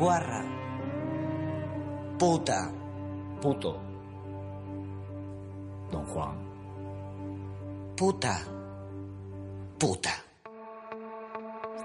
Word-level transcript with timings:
Guarra. 0.00 0.42
Puta. 2.18 2.72
Puto. 3.38 3.80
Don 5.90 6.06
Juan. 6.06 6.36
Puta. 7.94 8.38
Puta. 9.78 10.29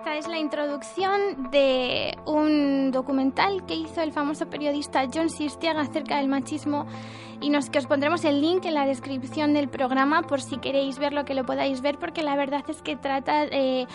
Esta 0.06 0.18
es 0.18 0.28
la 0.28 0.38
introducción 0.38 1.50
de 1.50 2.16
un 2.28 2.92
documental 2.92 3.66
que 3.66 3.74
hizo 3.74 4.04
el 4.04 4.12
famoso 4.12 4.46
periodista 4.46 5.08
John 5.12 5.32
Sistiaga 5.32 5.82
acerca 5.82 6.18
del 6.18 6.28
machismo 6.28 6.86
y 7.42 7.50
nos, 7.50 7.72
que 7.72 7.80
os 7.80 7.88
pondremos 7.88 8.24
el 8.24 8.40
link 8.40 8.66
en 8.66 8.76
la 8.76 8.86
descripción 8.86 9.56
del 9.56 9.68
programa 9.68 10.22
por 10.22 10.44
si 10.44 10.58
queréis 10.58 11.00
verlo 11.00 11.26
que 11.26 11.34
lo 11.34 11.44
podáis 11.44 11.82
ver 11.82 11.98
porque 11.98 12.22
la 12.22 12.36
verdad 12.36 12.64
es 12.68 12.84
que 12.84 12.96
trata 12.96 13.46
eh, 13.46 13.88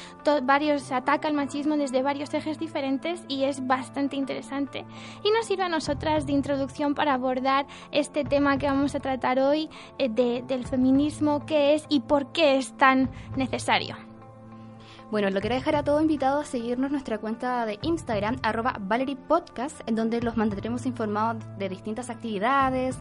varios 0.43 0.91
ataca 0.91 1.29
al 1.29 1.35
machismo 1.35 1.77
desde 1.77 2.03
varios 2.03 2.35
ejes 2.35 2.59
diferentes 2.59 3.23
y 3.29 3.45
es 3.45 3.65
bastante 3.65 4.17
interesante 4.17 4.87
y 5.23 5.31
nos 5.31 5.47
sirve 5.47 5.63
a 5.63 5.69
nosotras 5.69 6.27
de 6.27 6.33
introducción 6.33 6.97
para 6.97 7.15
abordar 7.15 7.67
este 7.93 8.25
tema 8.25 8.59
que 8.59 8.67
vamos 8.67 8.97
a 8.97 8.99
tratar 8.99 9.39
hoy 9.39 9.71
eh, 9.99 10.09
de, 10.09 10.43
del 10.45 10.67
feminismo 10.67 11.47
qué 11.47 11.75
es 11.75 11.87
y 11.89 12.01
por 12.01 12.33
qué 12.33 12.57
es 12.57 12.77
tan 12.77 13.11
necesario. 13.37 14.10
Bueno, 15.11 15.29
lo 15.31 15.41
quiero 15.41 15.57
dejar 15.57 15.75
a 15.75 15.83
todos 15.83 16.03
invitados 16.03 16.47
a 16.47 16.49
seguirnos 16.49 16.93
nuestra 16.93 17.19
cuenta 17.19 17.67
de 17.67 17.81
Instagram, 17.83 18.37
arroba 18.45 18.77
Valerie 18.79 19.17
Podcast, 19.17 19.81
en 19.89 19.97
donde 19.97 20.21
los 20.21 20.37
mantendremos 20.37 20.87
informados 20.87 21.43
de 21.59 21.69
distintas 21.69 22.11
actividades. 22.11 22.97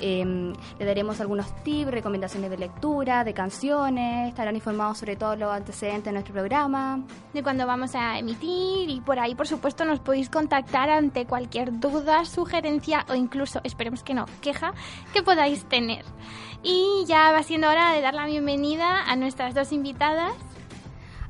Em, 0.00 0.54
le 0.78 0.84
daremos 0.86 1.20
algunos 1.20 1.54
tips, 1.62 1.90
recomendaciones 1.90 2.48
de 2.48 2.56
lectura, 2.56 3.22
de 3.22 3.34
canciones, 3.34 4.30
estarán 4.30 4.56
informados 4.56 4.96
sobre 4.96 5.14
todos 5.16 5.38
los 5.38 5.50
antecedentes 5.50 6.06
de 6.06 6.12
nuestro 6.12 6.32
programa. 6.32 7.04
De 7.34 7.42
cuándo 7.42 7.66
vamos 7.66 7.94
a 7.94 8.18
emitir 8.18 8.88
y 8.88 9.02
por 9.02 9.18
ahí, 9.18 9.34
por 9.34 9.46
supuesto, 9.46 9.84
nos 9.84 10.00
podéis 10.00 10.30
contactar 10.30 10.88
ante 10.88 11.26
cualquier 11.26 11.78
duda, 11.78 12.24
sugerencia 12.24 13.04
o 13.10 13.14
incluso, 13.14 13.60
esperemos 13.62 14.02
que 14.02 14.14
no, 14.14 14.24
queja 14.40 14.72
que 15.12 15.22
podáis 15.22 15.66
tener. 15.66 16.06
Y 16.62 17.04
ya 17.06 17.30
va 17.30 17.42
siendo 17.42 17.68
hora 17.68 17.92
de 17.92 18.00
dar 18.00 18.14
la 18.14 18.24
bienvenida 18.24 19.02
a 19.02 19.16
nuestras 19.16 19.54
dos 19.54 19.70
invitadas 19.70 20.32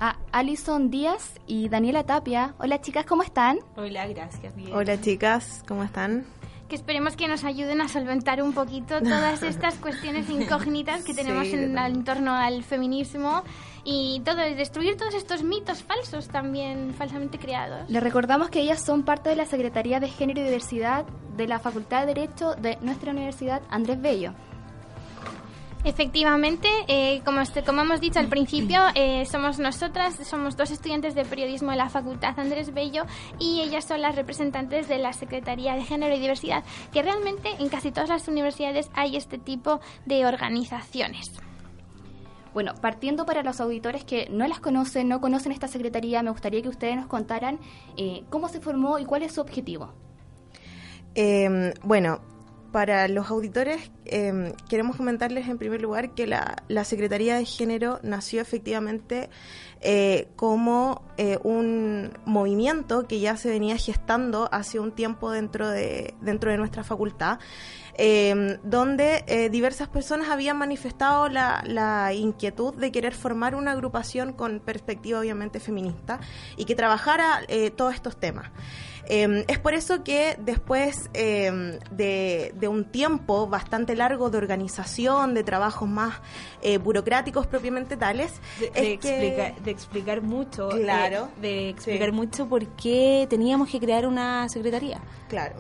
a 0.03 0.17
Alison 0.33 0.91
Díaz 0.91 1.39
y 1.47 1.69
Daniela 1.69 2.03
Tapia. 2.03 2.55
Hola 2.59 2.81
chicas, 2.81 3.07
¿cómo 3.07 3.23
están? 3.23 3.61
Hola, 3.77 4.09
gracias. 4.09 4.53
Bien. 4.57 4.75
Hola 4.75 5.01
chicas, 5.01 5.63
¿cómo 5.69 5.85
están? 5.85 6.27
Que 6.69 6.75
esperemos 6.75 7.15
que 7.15 7.29
nos 7.29 7.45
ayuden 7.45 7.81
a 7.81 7.87
solventar 7.87 8.43
un 8.43 8.53
poquito 8.53 9.01
todas 9.01 9.43
estas 9.45 9.77
cuestiones 9.77 10.29
incógnitas 10.29 11.05
que 11.05 11.15
tenemos 11.15 11.47
en, 11.47 12.03
torno 12.03 12.35
al 12.35 12.65
feminismo 12.65 13.45
y 13.85 14.21
todo, 14.25 14.39
destruir 14.39 14.97
todos 14.97 15.15
estos 15.15 15.45
mitos 15.45 15.85
falsos 15.85 16.27
también 16.27 16.95
falsamente 16.95 17.39
creados. 17.39 17.89
Les 17.89 18.03
recordamos 18.03 18.51
que 18.51 18.59
ellas 18.59 18.85
son 18.85 19.05
parte 19.05 19.31
de 19.31 19.37
la 19.37 19.47
Secretaría 19.47 20.01
de 20.01 20.09
Género 20.09 20.41
y 20.41 20.45
Diversidad 20.45 21.05
de 21.37 21.47
la 21.47 21.61
Facultad 21.61 22.01
de 22.01 22.15
Derecho 22.15 22.57
de 22.57 22.77
nuestra 22.81 23.13
universidad 23.13 23.63
Andrés 23.71 24.03
Bello. 24.03 24.35
Efectivamente, 25.85 26.69
eh, 26.87 27.23
como, 27.25 27.41
como 27.67 27.83
hemos 27.83 28.01
dicho 28.01 28.21
al 28.21 28.29
principio, 28.29 28.81
eh, 28.95 29.25
somos 29.27 29.59
nosotras, 29.59 30.15
somos 30.25 30.57
dos 30.57 30.71
estudiantes 30.71 31.17
de 31.17 31.25
periodismo 31.25 31.73
de 31.73 31.77
la 31.77 31.89
Facultad 31.89 32.39
Andrés 32.39 32.73
Bello 32.73 33.03
y 33.41 33.63
ellas 33.63 33.85
son 33.85 34.01
las 34.01 34.15
representantes 34.15 34.87
de 34.87 34.99
la 34.99 35.13
Secretaría 35.13 35.75
de 35.75 35.83
Género 35.83 36.15
y 36.15 36.21
Diversidad, 36.21 36.63
que 36.93 37.03
realmente 37.03 37.51
en 37.59 37.69
casi 37.69 37.91
todas 37.91 38.11
las 38.11 38.29
universidades 38.29 38.91
hay 38.95 39.17
este 39.17 39.39
tipo 39.39 39.81
de 40.07 40.25
organizaciones. 40.25 41.33
Bueno, 42.55 42.75
partiendo 42.81 43.27
para 43.27 43.43
los 43.43 43.61
auditores 43.61 44.05
que 44.05 44.29
no 44.31 44.47
las 44.47 44.61
conocen, 44.61 45.09
no 45.09 45.21
conocen 45.21 45.51
esta 45.51 45.67
secretaría, 45.67 46.23
me 46.23 46.31
gustaría 46.31 46.63
que 46.63 46.69
ustedes 46.69 46.95
nos 46.95 47.07
contaran 47.07 47.59
eh, 47.97 48.23
cómo 48.31 48.49
se 48.49 48.61
formó 48.61 49.01
y 49.01 49.05
cuál 49.05 49.23
es 49.23 49.33
su 49.33 49.41
objetivo. 49.41 49.93
Em, 51.15 51.73
bueno, 51.83 52.21
para 52.73 53.07
los 53.07 53.31
auditores, 53.31 53.91
em, 54.07 54.53
queremos 54.69 54.97
comentarles 54.97 55.47
en 55.49 55.59
primer 55.59 55.81
lugar 55.83 56.15
que 56.15 56.27
la, 56.27 56.57
Secretaría 56.85 57.37
de 57.37 57.45
Género 57.45 58.01
nació 58.03 58.41
efectivamente 58.41 59.31
eh, 59.81 60.29
como 60.37 61.03
eh, 61.19 61.39
un 61.45 62.13
movimiento 62.25 63.07
que 63.07 63.21
ya 63.21 63.37
se 63.37 63.51
venía 63.51 63.77
gestando 63.77 64.49
hace 64.51 64.81
un 64.81 64.93
tiempo 64.93 65.31
dentro 65.31 65.69
de, 65.69 66.15
dentro 66.21 66.51
de 66.51 66.57
nuestra 66.57 66.83
facultad. 66.83 67.39
Em, 67.95 68.57
donde 68.65 69.23
eh, 69.27 69.51
diversas 69.51 69.87
personas 69.87 70.31
habían 70.31 70.57
manifestado 70.57 71.29
la, 71.29 71.63
la, 71.67 72.15
inquietud 72.15 72.73
de 72.75 72.91
querer 72.91 73.13
formar 73.13 73.55
una 73.55 73.73
agrupación 73.73 74.33
con 74.33 74.61
perspectiva 74.61 75.21
obviamente 75.21 75.61
feminista 75.61 76.19
y 76.57 76.65
que 76.65 76.75
trabajara 76.75 77.43
todos 77.77 77.95
estos 77.95 78.19
temas. 78.19 78.51
Em, 79.07 79.45
es 79.49 79.59
por 79.59 79.75
eso 79.75 80.05
que 80.05 80.37
después 80.39 81.11
em, 81.13 81.79
de, 81.91 82.53
un 82.69 82.85
tiempo 82.85 83.49
bastante 83.49 83.97
largo 83.97 84.31
de 84.31 84.39
organización, 84.39 85.35
de 85.35 85.43
trabajos 85.43 85.89
más 85.89 86.21
eh, 86.63 86.79
burocráticos 86.79 87.47
propiamente 87.47 87.97
tales, 87.97 88.33
de, 88.61 88.93
explicar 89.67 90.23
mucho, 90.23 90.75
eh, 90.77 90.83
claro, 90.83 91.29
de 91.41 91.71
explicar 91.71 92.13
mucho 92.13 92.49
por 92.49 92.67
qué 92.77 93.27
teníamos 93.29 93.69
que 93.69 93.81
crear 93.81 94.07
una 94.07 94.49
secretaría. 94.49 95.01
Claro. 95.29 95.57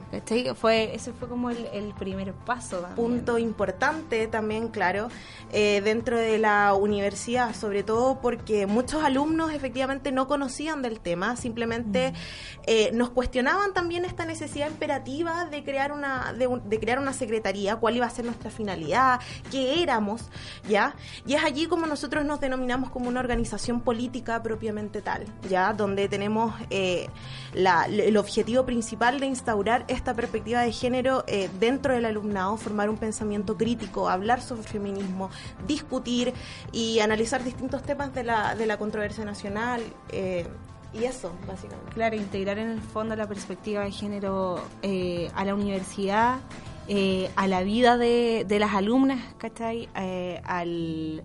Fue, 0.54 0.94
ese 0.94 1.12
fue 1.12 1.28
como 1.28 1.50
el, 1.50 1.94
primer 1.98 2.32
paso. 2.32 2.86
Punto 2.94 3.38
importante 3.38 4.26
también, 4.26 4.68
claro, 4.68 5.08
eh, 5.50 5.80
dentro 5.82 6.18
de 6.18 6.38
la 6.38 6.74
universidad, 6.74 7.54
sobre 7.54 7.82
todo 7.82 8.20
porque 8.20 8.66
muchos 8.66 9.02
alumnos 9.02 9.52
efectivamente 9.52 10.12
no 10.12 10.28
conocían 10.28 10.82
del 10.82 11.00
tema, 11.00 11.36
simplemente 11.36 12.12
mm. 12.12 12.96
nos 12.96 13.10
cuestionaban 13.10 13.31
cuestionaban 13.32 13.72
también 13.72 14.04
esta 14.04 14.26
necesidad 14.26 14.68
imperativa 14.68 15.46
de 15.46 15.64
crear 15.64 15.90
una 15.90 16.34
de, 16.34 16.78
crear 16.78 16.98
una 16.98 17.14
secretaría, 17.14 17.76
cuál 17.76 17.96
iba 17.96 18.04
a 18.04 18.10
ser 18.10 18.26
nuestra 18.26 18.50
finalidad, 18.50 19.20
qué 19.50 19.82
éramos, 19.82 20.28
¿ya? 20.68 20.94
Y 21.26 21.32
es 21.32 21.42
allí 21.42 21.64
como 21.64 21.86
nosotros 21.86 22.26
nos 22.26 22.40
denominamos 22.40 22.90
como 22.90 23.08
una 23.08 23.20
organización 23.20 23.80
política 23.80 24.42
propiamente 24.42 25.00
tal, 25.00 25.24
¿ya? 25.48 25.72
Donde 25.72 26.10
tenemos 26.10 26.52
eh, 26.68 27.08
el 27.54 28.16
objetivo 28.18 28.66
principal 28.66 29.18
de 29.18 29.28
instaurar 29.28 29.86
esta 29.88 30.12
perspectiva 30.12 30.60
de 30.60 30.72
género 30.72 31.24
eh, 31.26 31.48
dentro 31.58 31.94
del 31.94 32.04
alumnado, 32.04 32.58
formar 32.58 32.90
un 32.90 32.98
pensamiento 32.98 33.56
crítico, 33.56 34.10
hablar 34.10 34.42
sobre 34.42 34.64
feminismo, 34.64 35.30
discutir 35.66 36.34
y 36.70 36.98
analizar 36.98 37.42
distintos 37.42 37.82
temas 37.82 38.12
de 38.12 38.24
la, 38.24 38.54
de 38.56 38.66
la 38.66 38.76
controversia 38.76 39.24
nacional. 39.24 39.82
Eh, 40.10 40.46
y 40.94 41.04
eso, 41.04 41.32
básicamente. 41.46 41.92
Claro, 41.92 42.16
integrar 42.16 42.58
en 42.58 42.70
el 42.70 42.80
fondo 42.80 43.16
la 43.16 43.26
perspectiva 43.26 43.84
de 43.84 43.90
género 43.90 44.62
eh, 44.82 45.30
a 45.34 45.44
la 45.44 45.54
universidad, 45.54 46.40
eh, 46.88 47.30
a 47.36 47.46
la 47.46 47.62
vida 47.62 47.96
de, 47.96 48.44
de 48.46 48.58
las 48.58 48.74
alumnas, 48.74 49.20
¿cachai? 49.38 49.88
Eh, 49.94 50.40
al, 50.44 51.22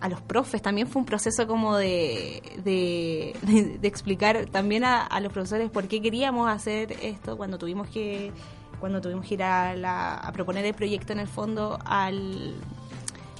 a 0.00 0.08
los 0.08 0.20
profes. 0.22 0.62
También 0.62 0.86
fue 0.86 1.00
un 1.00 1.06
proceso 1.06 1.46
como 1.46 1.76
de, 1.76 2.42
de, 2.64 3.78
explicar 3.82 4.46
también 4.46 4.84
a, 4.84 5.20
los 5.20 5.32
profesores 5.32 5.70
por 5.70 5.88
qué 5.88 6.00
queríamos 6.00 6.48
hacer 6.48 6.92
esto 7.02 7.36
cuando 7.36 7.58
tuvimos 7.58 7.88
que 7.88 8.32
cuando 8.78 9.00
tuvimos 9.00 9.26
que 9.26 9.34
ir 9.34 9.42
a, 9.42 10.18
a 10.18 10.32
proponer 10.32 10.66
el 10.66 10.74
proyecto 10.74 11.14
en 11.14 11.18
el 11.18 11.26
fondo 11.26 11.78
al, 11.86 12.54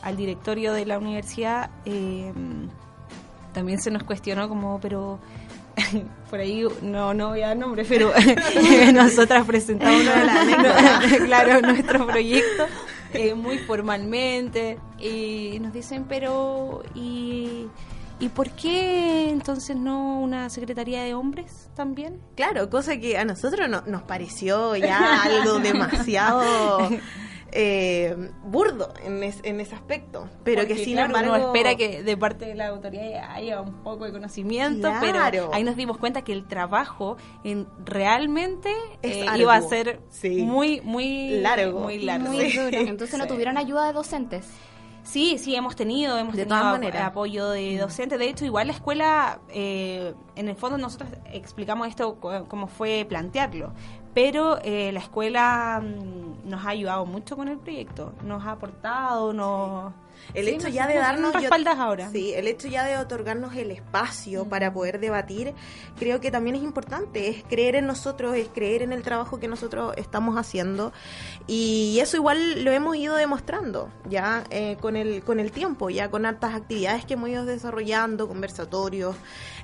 al 0.02 0.16
directorio 0.16 0.72
de 0.72 0.86
la 0.86 0.98
universidad. 0.98 1.70
También 3.56 3.80
se 3.80 3.90
nos 3.90 4.02
cuestionó 4.02 4.50
como, 4.50 4.78
pero 4.80 5.18
por 6.30 6.40
ahí 6.40 6.62
no, 6.82 7.14
no 7.14 7.30
voy 7.30 7.40
a 7.40 7.48
dar 7.48 7.56
nombre, 7.56 7.86
pero 7.88 8.12
nosotras 8.92 9.46
presentamos 9.46 10.02
claro, 11.24 11.62
nuestro 11.62 12.06
proyecto 12.06 12.66
eh, 13.14 13.32
muy 13.34 13.56
formalmente 13.56 14.78
y 14.98 15.58
nos 15.60 15.72
dicen, 15.72 16.04
pero 16.06 16.82
¿y, 16.94 17.68
¿y 18.20 18.28
por 18.28 18.50
qué 18.50 19.30
entonces 19.30 19.74
no 19.74 20.20
una 20.20 20.50
secretaría 20.50 21.02
de 21.02 21.14
hombres 21.14 21.70
también? 21.74 22.20
Claro, 22.34 22.68
cosa 22.68 22.98
que 22.98 23.16
a 23.16 23.24
nosotros 23.24 23.70
no, 23.70 23.80
nos 23.86 24.02
pareció 24.02 24.76
ya 24.76 25.22
algo 25.22 25.60
demasiado 25.60 26.90
eh, 27.58 28.14
burdo 28.44 28.92
en, 29.02 29.22
en, 29.22 29.60
ese 29.60 29.74
aspecto, 29.74 30.28
pero 30.44 30.66
que 30.66 30.76
sin 30.76 30.98
embargo 30.98 31.32
uno 31.32 31.46
espera 31.46 31.74
que 31.74 32.02
de 32.02 32.16
parte 32.16 32.44
de 32.44 32.54
la 32.54 32.68
autoridad 32.68 33.30
haya 33.30 33.62
un 33.62 33.82
poco 33.82 34.04
de 34.04 34.12
conocimiento, 34.12 34.92
pero 35.00 35.50
ahí 35.54 35.64
nos 35.64 35.74
dimos 35.74 35.96
cuenta 35.96 36.22
que 36.22 36.34
el 36.34 36.46
trabajo 36.46 37.16
en, 37.44 37.66
realmente 37.82 38.70
eh, 39.02 39.24
iba 39.38 39.54
a 39.54 39.62
ser 39.62 40.00
muy 40.22 40.82
muy 40.82 41.40
largo, 41.40 41.80
muy 41.80 42.00
largo. 42.00 42.30
Entonces 42.34 43.18
no 43.18 43.26
tuvieron 43.26 43.56
ayuda 43.56 43.86
de 43.86 43.94
docentes. 43.94 44.46
Sí, 45.02 45.38
sí, 45.38 45.54
hemos 45.54 45.76
tenido, 45.76 46.18
hemos 46.18 46.34
tenido 46.34 46.56
apoyo 46.56 47.48
de 47.50 47.78
docentes. 47.78 48.18
De 48.18 48.28
hecho, 48.28 48.44
igual 48.44 48.66
la 48.66 48.72
escuela, 48.74 49.40
eh, 49.48 50.12
en 50.34 50.48
el 50.48 50.56
fondo 50.56 50.76
nosotros 50.76 51.08
explicamos 51.32 51.88
esto 51.88 52.18
cómo 52.20 52.66
fue 52.66 53.06
plantearlo 53.08 53.72
pero 54.16 54.58
eh, 54.62 54.92
la 54.92 55.00
escuela 55.00 55.82
mm, 55.84 56.48
nos 56.48 56.64
ha 56.64 56.70
ayudado 56.70 57.04
mucho 57.04 57.36
con 57.36 57.48
el 57.48 57.58
proyecto, 57.58 58.14
nos 58.24 58.46
ha 58.46 58.52
aportado, 58.52 59.34
nos... 59.34 59.92
El 60.34 60.46
Sí, 60.46 60.52
hecho 60.52 60.68
ya 60.68 60.86
de 60.86 60.94
nos 60.94 61.02
darnos... 61.02 61.32
yo- 61.42 61.48
ahora. 61.78 62.10
Sí, 62.10 62.32
el 62.34 62.46
hecho 62.48 62.68
ya 62.68 62.84
de 62.84 62.96
otorgarnos 62.98 63.54
el 63.56 63.70
espacio 63.70 64.46
para 64.48 64.72
poder 64.72 65.00
debatir, 65.00 65.54
creo 65.98 66.20
que 66.20 66.30
también 66.30 66.56
es 66.56 66.62
importante, 66.62 67.28
es 67.28 67.42
creer 67.44 67.76
en 67.76 67.86
nosotros, 67.86 68.34
es 68.36 68.48
creer 68.48 68.82
en 68.82 68.92
el 68.92 69.02
trabajo 69.02 69.38
que 69.40 69.48
nosotros 69.48 69.94
estamos 69.96 70.36
haciendo 70.36 70.92
y 71.46 71.98
eso 72.00 72.16
igual 72.16 72.64
lo 72.64 72.70
hemos 72.72 72.96
ido 72.96 73.16
demostrando 73.16 73.90
ya 74.08 74.44
eh, 74.50 74.76
con, 74.80 74.96
el, 74.96 75.22
con 75.22 75.40
el 75.40 75.52
tiempo, 75.52 75.90
ya 75.90 76.10
con 76.10 76.26
hartas 76.26 76.54
actividades 76.54 77.04
que 77.04 77.14
hemos 77.14 77.28
ido 77.30 77.44
desarrollando, 77.44 78.28
conversatorios, 78.28 79.16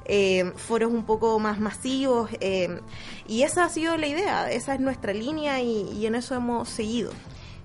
eh, 0.05 0.53
foros 0.57 0.93
un 0.93 1.05
poco 1.05 1.39
más 1.39 1.61
masivos 1.61 2.31
eh, 2.41 2.81
y 3.29 3.43
esa 3.43 3.65
ha 3.65 3.69
sido 3.69 3.97
la 3.97 4.07
idea, 4.07 4.51
esa 4.51 4.75
es 4.75 4.81
nuestra 4.81 5.13
línea 5.13 5.61
y, 5.61 5.89
y 5.93 6.07
en 6.07 6.15
eso 6.15 6.35
hemos 6.35 6.69
seguido. 6.69 7.13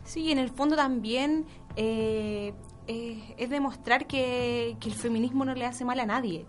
Sí, 0.05 0.31
en 0.31 0.37
el 0.37 0.49
fondo 0.49 0.75
también 0.75 1.45
eh, 1.75 2.53
eh, 2.87 3.35
es 3.37 3.49
demostrar 3.49 4.07
que, 4.07 4.77
que 4.79 4.89
el 4.89 4.95
feminismo 4.95 5.45
no 5.45 5.53
le 5.53 5.65
hace 5.65 5.85
mal 5.85 5.99
a 5.99 6.05
nadie. 6.05 6.45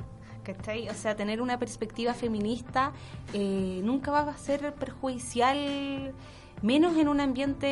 ¿cachai? 0.55 0.89
O 0.89 0.95
sea, 0.95 1.15
tener 1.15 1.43
una 1.43 1.59
perspectiva 1.59 2.15
feminista 2.15 2.93
eh, 3.35 3.81
nunca 3.85 4.11
va 4.11 4.21
a 4.21 4.39
ser 4.39 4.73
perjudicial, 4.75 6.15
menos 6.63 6.97
en 6.97 7.09
un 7.09 7.21
ambiente 7.21 7.69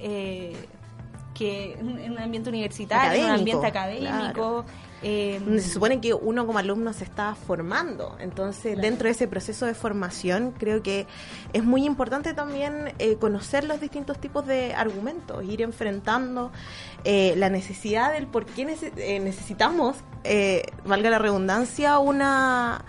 eh, 0.00 0.56
que 1.36 1.74
en 1.74 2.12
un 2.12 2.18
ambiente 2.18 2.48
universitario, 2.48 3.20
en 3.20 3.26
un 3.26 3.38
ambiente 3.38 3.66
académico. 3.66 4.64
eh, 5.02 5.38
donde 5.44 5.60
se 5.60 5.68
supone 5.68 6.00
que 6.00 6.14
uno 6.14 6.46
como 6.46 6.58
alumno 6.58 6.92
se 6.94 7.04
está 7.04 7.34
formando. 7.34 8.16
Entonces, 8.18 8.80
dentro 8.80 9.04
de 9.04 9.12
ese 9.12 9.28
proceso 9.28 9.66
de 9.66 9.74
formación, 9.74 10.52
creo 10.52 10.82
que 10.82 11.06
es 11.52 11.62
muy 11.62 11.84
importante 11.84 12.32
también 12.32 12.94
eh, 12.98 13.16
conocer 13.16 13.64
los 13.64 13.78
distintos 13.80 14.18
tipos 14.18 14.46
de 14.46 14.74
argumentos, 14.74 15.44
ir 15.44 15.60
enfrentando 15.60 16.50
eh, 17.04 17.34
la 17.36 17.50
necesidad 17.50 18.12
del 18.12 18.26
por 18.26 18.46
qué 18.46 18.62
eh, 18.96 19.20
necesitamos, 19.20 19.96
eh, 20.24 20.62
valga 20.86 21.10
la 21.10 21.18
redundancia, 21.18 21.98
una 21.98 22.84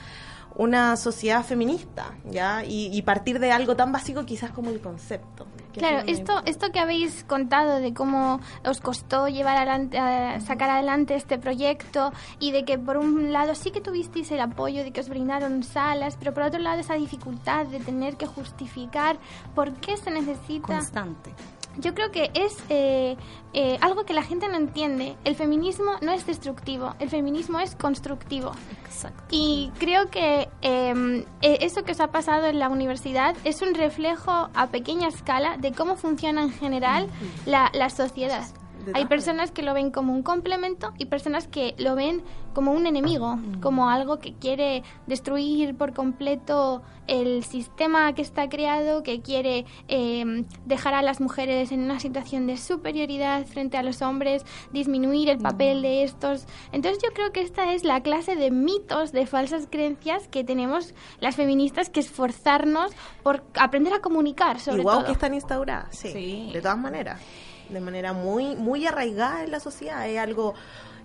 una 0.56 0.96
sociedad 0.96 1.46
feminista, 1.46 2.16
¿ya? 2.26 2.64
Y, 2.66 2.90
y 2.92 3.04
partir 3.04 3.38
de 3.40 3.52
algo 3.52 3.76
tan 3.76 3.92
básico 3.92 4.26
quizás 4.26 4.50
como 4.50 4.72
el 4.72 4.82
concepto. 4.82 5.46
Claro, 5.78 6.04
esto, 6.08 6.42
esto 6.46 6.72
que 6.72 6.80
habéis 6.80 7.24
contado 7.24 7.80
de 7.80 7.94
cómo 7.94 8.40
os 8.66 8.82
costó 8.82 9.28
llevar 9.28 9.58
adelante, 9.58 9.98
sacar 10.46 10.70
adelante 10.70 11.16
este 11.16 11.38
proyecto 11.38 12.12
y 12.40 12.52
de 12.52 12.66
que 12.66 12.78
por 12.78 12.98
un 12.98 13.32
lado 13.32 13.56
sí 13.56 13.72
que 13.72 13.82
tuvisteis 13.82 14.32
el 14.32 14.42
apoyo 14.42 14.84
de 14.84 14.92
que 14.92 15.02
os 15.02 15.10
brindaron 15.10 15.64
salas, 15.64 16.18
pero 16.18 16.34
por 16.34 16.44
otro 16.44 16.60
lado 16.60 16.80
esa 16.80 16.96
dificultad 16.96 17.66
de 17.68 17.80
tener 17.80 18.18
que 18.18 18.26
justificar 18.26 19.18
por 19.56 19.74
qué 19.74 19.98
se 19.98 20.12
necesita 20.12 20.68
constante. 20.68 21.34
Yo 21.78 21.94
creo 21.94 22.12
que 22.12 22.32
es 22.34 22.58
eh, 22.70 23.18
eh, 23.54 23.78
algo 23.82 24.06
que 24.06 24.14
la 24.14 24.24
gente 24.24 24.48
no 24.48 24.56
entiende. 24.56 25.16
El 25.24 25.36
feminismo 25.36 25.94
no 26.02 26.12
es 26.12 26.26
destructivo, 26.26 26.96
el 27.00 27.10
feminismo 27.10 27.60
es 27.60 27.76
constructivo. 27.76 28.52
Exacto. 28.86 29.24
Y 29.32 29.72
creo 29.80 30.10
que 30.10 30.50
eh, 30.62 31.26
eh, 31.42 31.58
eso 31.62 31.84
que 31.84 31.94
os 31.94 32.00
ha 32.00 32.08
pasado 32.08 32.48
en 32.48 32.60
la 32.60 32.70
universidad 32.70 33.36
es 33.44 33.62
un 33.62 33.74
reflejo 33.74 34.50
a 34.54 34.68
pequeña 34.68 35.08
escala 35.08 35.58
de 35.58 35.72
cómo 35.72 35.96
funciona 35.96 36.44
en 36.44 36.52
general 36.52 37.08
la, 37.46 37.72
la 37.74 37.90
sociedad. 37.90 38.46
De 38.88 38.94
Hay 38.96 39.06
personas 39.06 39.52
que 39.52 39.62
lo 39.62 39.74
ven 39.74 39.92
como 39.92 40.14
un 40.14 40.24
complemento 40.24 40.94
y 40.98 41.06
personas 41.06 41.48
que 41.48 41.76
lo 41.78 41.96
ven 41.96 42.24
como 42.54 42.72
un 42.72 42.88
enemigo, 42.88 43.38
como 43.62 43.90
algo 43.90 44.18
que 44.18 44.34
quiere 44.34 44.82
destruir 45.06 45.76
por 45.76 45.94
completo 45.94 46.82
el 47.06 47.44
sistema 47.44 48.14
que 48.14 48.22
está 48.24 48.50
creado, 48.50 49.04
que 49.04 49.22
quiere 49.22 49.66
eh, 49.88 50.44
dejar 50.66 50.94
a 50.96 51.02
las 51.02 51.22
mujeres 51.22 51.72
en 51.72 51.82
una 51.82 52.00
situación 52.00 52.48
de 52.48 52.58
superioridad 52.58 53.46
frente 53.46 53.78
a 53.78 53.84
los 53.84 54.02
hombres, 54.02 54.44
disminuir 54.72 55.30
el 55.30 55.38
papel 55.38 55.82
de 55.84 56.04
estos. 56.04 56.46
Entonces 56.72 57.02
yo 57.04 57.14
creo 57.14 57.32
que 57.32 57.42
esta 57.42 57.74
es 57.74 57.84
la 57.84 58.02
clase 58.02 58.36
de 58.36 58.50
mitos, 58.50 59.12
de 59.12 59.26
falsas 59.28 59.68
creencias 59.70 60.28
que 60.28 60.44
tenemos 60.44 60.96
las 61.20 61.36
feministas 61.36 61.90
que 61.90 62.00
esforzarnos 62.00 62.92
por 63.24 63.44
aprender 63.60 63.94
a 63.94 64.00
comunicar 64.00 64.60
sobre 64.60 64.80
Igual 64.82 64.98
todo. 64.98 65.06
que 65.06 65.12
están 65.12 65.34
instauradas, 65.34 65.96
sí, 65.96 66.10
Sí. 66.12 66.50
de 66.54 66.62
todas 66.62 66.78
maneras, 66.78 67.22
de 67.70 67.80
manera 67.80 68.14
muy 68.14 68.56
muy 68.56 68.86
arraigada 68.86 69.44
en 69.44 69.52
la 69.52 69.60
sociedad, 69.60 70.08
es 70.08 70.18
algo 70.20 70.54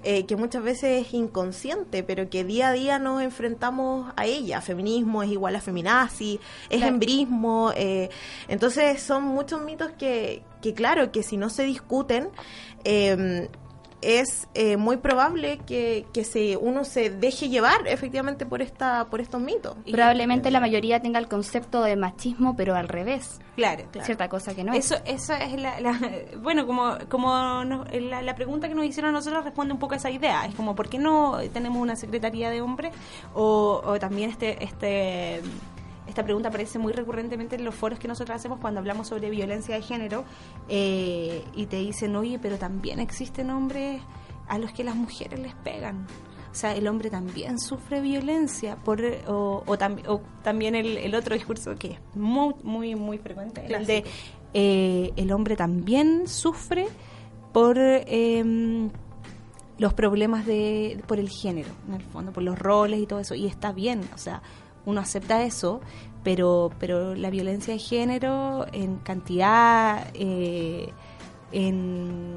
eh, 0.04 0.26
que 0.26 0.34
muchas 0.34 0.64
veces 0.64 1.06
es 1.06 1.14
inconsciente, 1.14 2.02
pero 2.02 2.28
que 2.28 2.42
día 2.42 2.68
a 2.68 2.72
día 2.72 2.98
nos 2.98 3.22
enfrentamos 3.22 4.12
a 4.16 4.26
ella. 4.26 4.60
Feminismo 4.60 5.22
es 5.22 5.30
igual 5.30 5.54
a 5.54 5.60
feminazi, 5.60 6.40
es 6.70 6.78
Claro. 6.78 6.94
embrismo, 6.94 7.72
eh, 7.76 8.10
entonces 8.48 9.00
son 9.00 9.22
muchos 9.22 9.62
mitos 9.62 9.92
que, 9.92 10.42
que 10.60 10.74
claro, 10.74 11.12
que 11.12 11.22
si 11.22 11.36
no 11.36 11.50
se 11.50 11.62
discuten, 11.62 12.30
eh, 12.84 13.48
es 14.02 14.48
eh, 14.54 14.76
muy 14.76 14.96
probable 14.98 15.58
que, 15.66 16.04
que 16.12 16.24
se, 16.24 16.56
uno 16.56 16.84
se 16.84 17.08
deje 17.10 17.48
llevar 17.48 17.86
efectivamente 17.86 18.44
por 18.46 18.60
esta 18.62 19.06
por 19.06 19.20
estos 19.20 19.40
mitos. 19.40 19.76
Probablemente 19.90 20.50
la 20.50 20.60
mayoría 20.60 21.00
tenga 21.00 21.18
el 21.18 21.28
concepto 21.28 21.82
de 21.82 21.96
machismo, 21.96 22.54
pero 22.56 22.74
al 22.74 22.88
revés. 22.88 23.40
Claro. 23.56 23.84
Cierta 24.02 24.28
cosa 24.28 24.54
que 24.54 24.64
no 24.64 24.72
es. 24.72 24.86
Eso, 24.90 25.02
eso 25.04 25.34
es 25.34 25.60
la, 25.60 25.78
la- 25.80 25.98
bueno, 26.42 26.66
como, 26.66 26.96
como 27.08 27.64
nos- 27.64 27.92
la, 27.92 28.22
la 28.22 28.34
pregunta 28.34 28.68
que 28.68 28.74
nos 28.74 28.84
hicieron 28.86 29.10
a 29.10 29.12
nosotros 29.12 29.44
responde 29.44 29.72
un 29.74 29.78
poco 29.78 29.94
a 29.94 29.96
esa 29.98 30.10
idea. 30.10 30.44
Es 30.46 30.54
como, 30.54 30.74
¿por 30.74 30.88
qué 30.88 30.98
no 30.98 31.38
tenemos 31.52 31.80
una 31.80 31.96
secretaría 31.96 32.50
de 32.50 32.60
hombres? 32.60 32.92
O, 33.34 33.80
o 33.84 33.98
también 33.98 34.30
este, 34.30 34.62
este, 34.64 35.40
esta 36.06 36.24
pregunta 36.24 36.48
aparece 36.48 36.78
muy 36.78 36.92
recurrentemente 36.92 37.56
en 37.56 37.64
los 37.64 37.74
foros 37.74 37.98
que 37.98 38.08
nosotros 38.08 38.36
hacemos 38.36 38.58
cuando 38.60 38.80
hablamos 38.80 39.08
sobre 39.08 39.30
violencia 39.30 39.74
de 39.74 39.82
género 39.82 40.24
eh, 40.68 41.44
y 41.54 41.66
te 41.66 41.76
dicen, 41.76 42.14
oye, 42.16 42.38
pero 42.40 42.58
también 42.58 42.98
existen 43.00 43.50
hombres 43.50 44.00
a 44.48 44.58
los 44.58 44.72
que 44.72 44.84
las 44.84 44.96
mujeres 44.96 45.38
les 45.38 45.54
pegan. 45.54 46.06
O 46.50 46.54
sea, 46.54 46.74
el 46.76 46.86
hombre 46.86 47.08
también 47.08 47.58
sufre 47.58 48.00
violencia 48.02 48.76
por, 48.76 49.00
o, 49.26 49.62
o, 49.64 49.78
tam- 49.78 50.06
o 50.06 50.20
también 50.42 50.74
el, 50.74 50.98
el 50.98 51.14
otro 51.14 51.34
discurso 51.34 51.76
que 51.76 51.92
es 51.92 51.98
muy, 52.14 52.54
muy, 52.62 52.94
muy 52.94 53.16
frecuente, 53.18 53.64
el 53.74 53.86
de 53.86 54.04
eh, 54.52 55.12
el 55.16 55.32
hombre 55.32 55.56
también 55.56 56.28
sufre 56.28 56.86
por 57.54 57.78
em, 57.78 58.90
los 59.78 59.94
problemas 59.94 60.44
de 60.44 61.02
por 61.06 61.18
el 61.18 61.30
género, 61.30 61.70
en 61.88 61.94
el 61.94 62.02
fondo, 62.02 62.32
por 62.32 62.42
los 62.42 62.58
roles 62.58 63.00
y 63.00 63.06
todo 63.06 63.18
eso, 63.20 63.34
y 63.34 63.46
está 63.46 63.72
bien, 63.72 64.02
o 64.14 64.18
sea, 64.18 64.42
uno 64.86 65.00
acepta 65.00 65.42
eso, 65.42 65.80
pero 66.24 66.70
pero 66.78 67.14
la 67.14 67.30
violencia 67.30 67.72
de 67.74 67.78
género 67.80 68.66
en 68.72 68.96
cantidad, 68.96 70.06
eh, 70.14 70.92
en, 71.52 72.36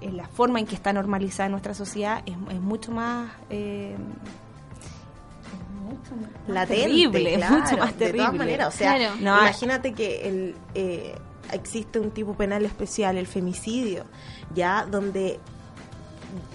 en 0.00 0.16
la 0.16 0.26
forma 0.28 0.58
en 0.60 0.66
que 0.66 0.74
está 0.74 0.92
normalizada 0.92 1.46
en 1.46 1.52
nuestra 1.52 1.74
sociedad 1.74 2.22
es, 2.26 2.34
es 2.52 2.60
mucho 2.60 2.92
más 2.92 3.30
eh, 3.50 3.96
es 5.52 5.82
mucho 5.82 6.16
más 6.16 6.30
latente, 6.48 6.82
terrible, 6.82 7.34
claro, 7.36 7.58
mucho 7.58 7.76
más 7.76 7.92
De 7.92 7.98
terrible. 8.06 8.18
todas 8.26 8.38
maneras, 8.38 8.74
o 8.74 8.76
sea, 8.78 8.96
Claro. 8.96 9.14
No, 9.20 9.38
imagínate 9.40 9.92
que 9.92 10.28
el, 10.28 10.54
eh, 10.74 11.14
existe 11.52 11.98
un 11.98 12.10
tipo 12.10 12.34
penal 12.34 12.64
especial, 12.64 13.16
el 13.16 13.26
femicidio, 13.26 14.04
ya 14.54 14.86
donde 14.88 15.40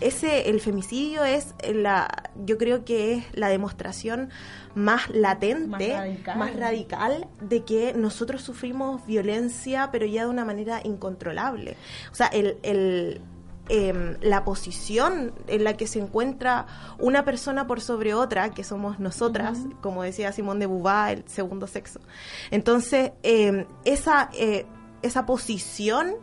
ese 0.01 0.49
el 0.49 0.59
femicidio 0.61 1.23
es 1.23 1.53
la 1.73 2.07
yo 2.45 2.57
creo 2.57 2.85
que 2.85 3.13
es 3.13 3.23
la 3.33 3.47
demostración 3.49 4.29
más 4.75 5.09
latente 5.09 5.67
Más 5.93 5.99
radical. 5.99 6.37
más 6.37 6.55
radical 6.55 7.27
de 7.41 7.63
que 7.63 7.93
nosotros 7.93 8.41
sufrimos 8.41 9.05
violencia 9.05 9.89
pero 9.91 10.05
ya 10.05 10.23
de 10.23 10.29
una 10.29 10.45
manera 10.45 10.81
incontrolable 10.83 11.77
o 12.11 12.15
sea 12.15 12.27
el, 12.27 12.57
el 12.63 13.21
em, 13.69 14.17
la 14.21 14.43
posición 14.43 15.33
en 15.47 15.63
la 15.63 15.75
que 15.75 15.87
se 15.87 15.99
encuentra 15.99 16.67
una 16.99 17.25
persona 17.25 17.65
por 17.65 17.81
sobre 17.81 18.13
otra, 18.13 18.51
que 18.51 18.63
somos 18.63 18.99
nosotras, 18.99 19.57
como 19.81 20.03
decía 20.03 20.31
Simón 20.31 20.59
de 20.59 20.67
Beauvoir, 20.67 21.17
el 21.17 21.23
segundo 21.27 21.65
sexo. 21.65 21.99
Entonces, 22.51 23.13
em, 23.23 23.65
esa, 23.83 24.29
eh, 24.33 24.67
esa 25.01 25.25
posición 25.25 26.13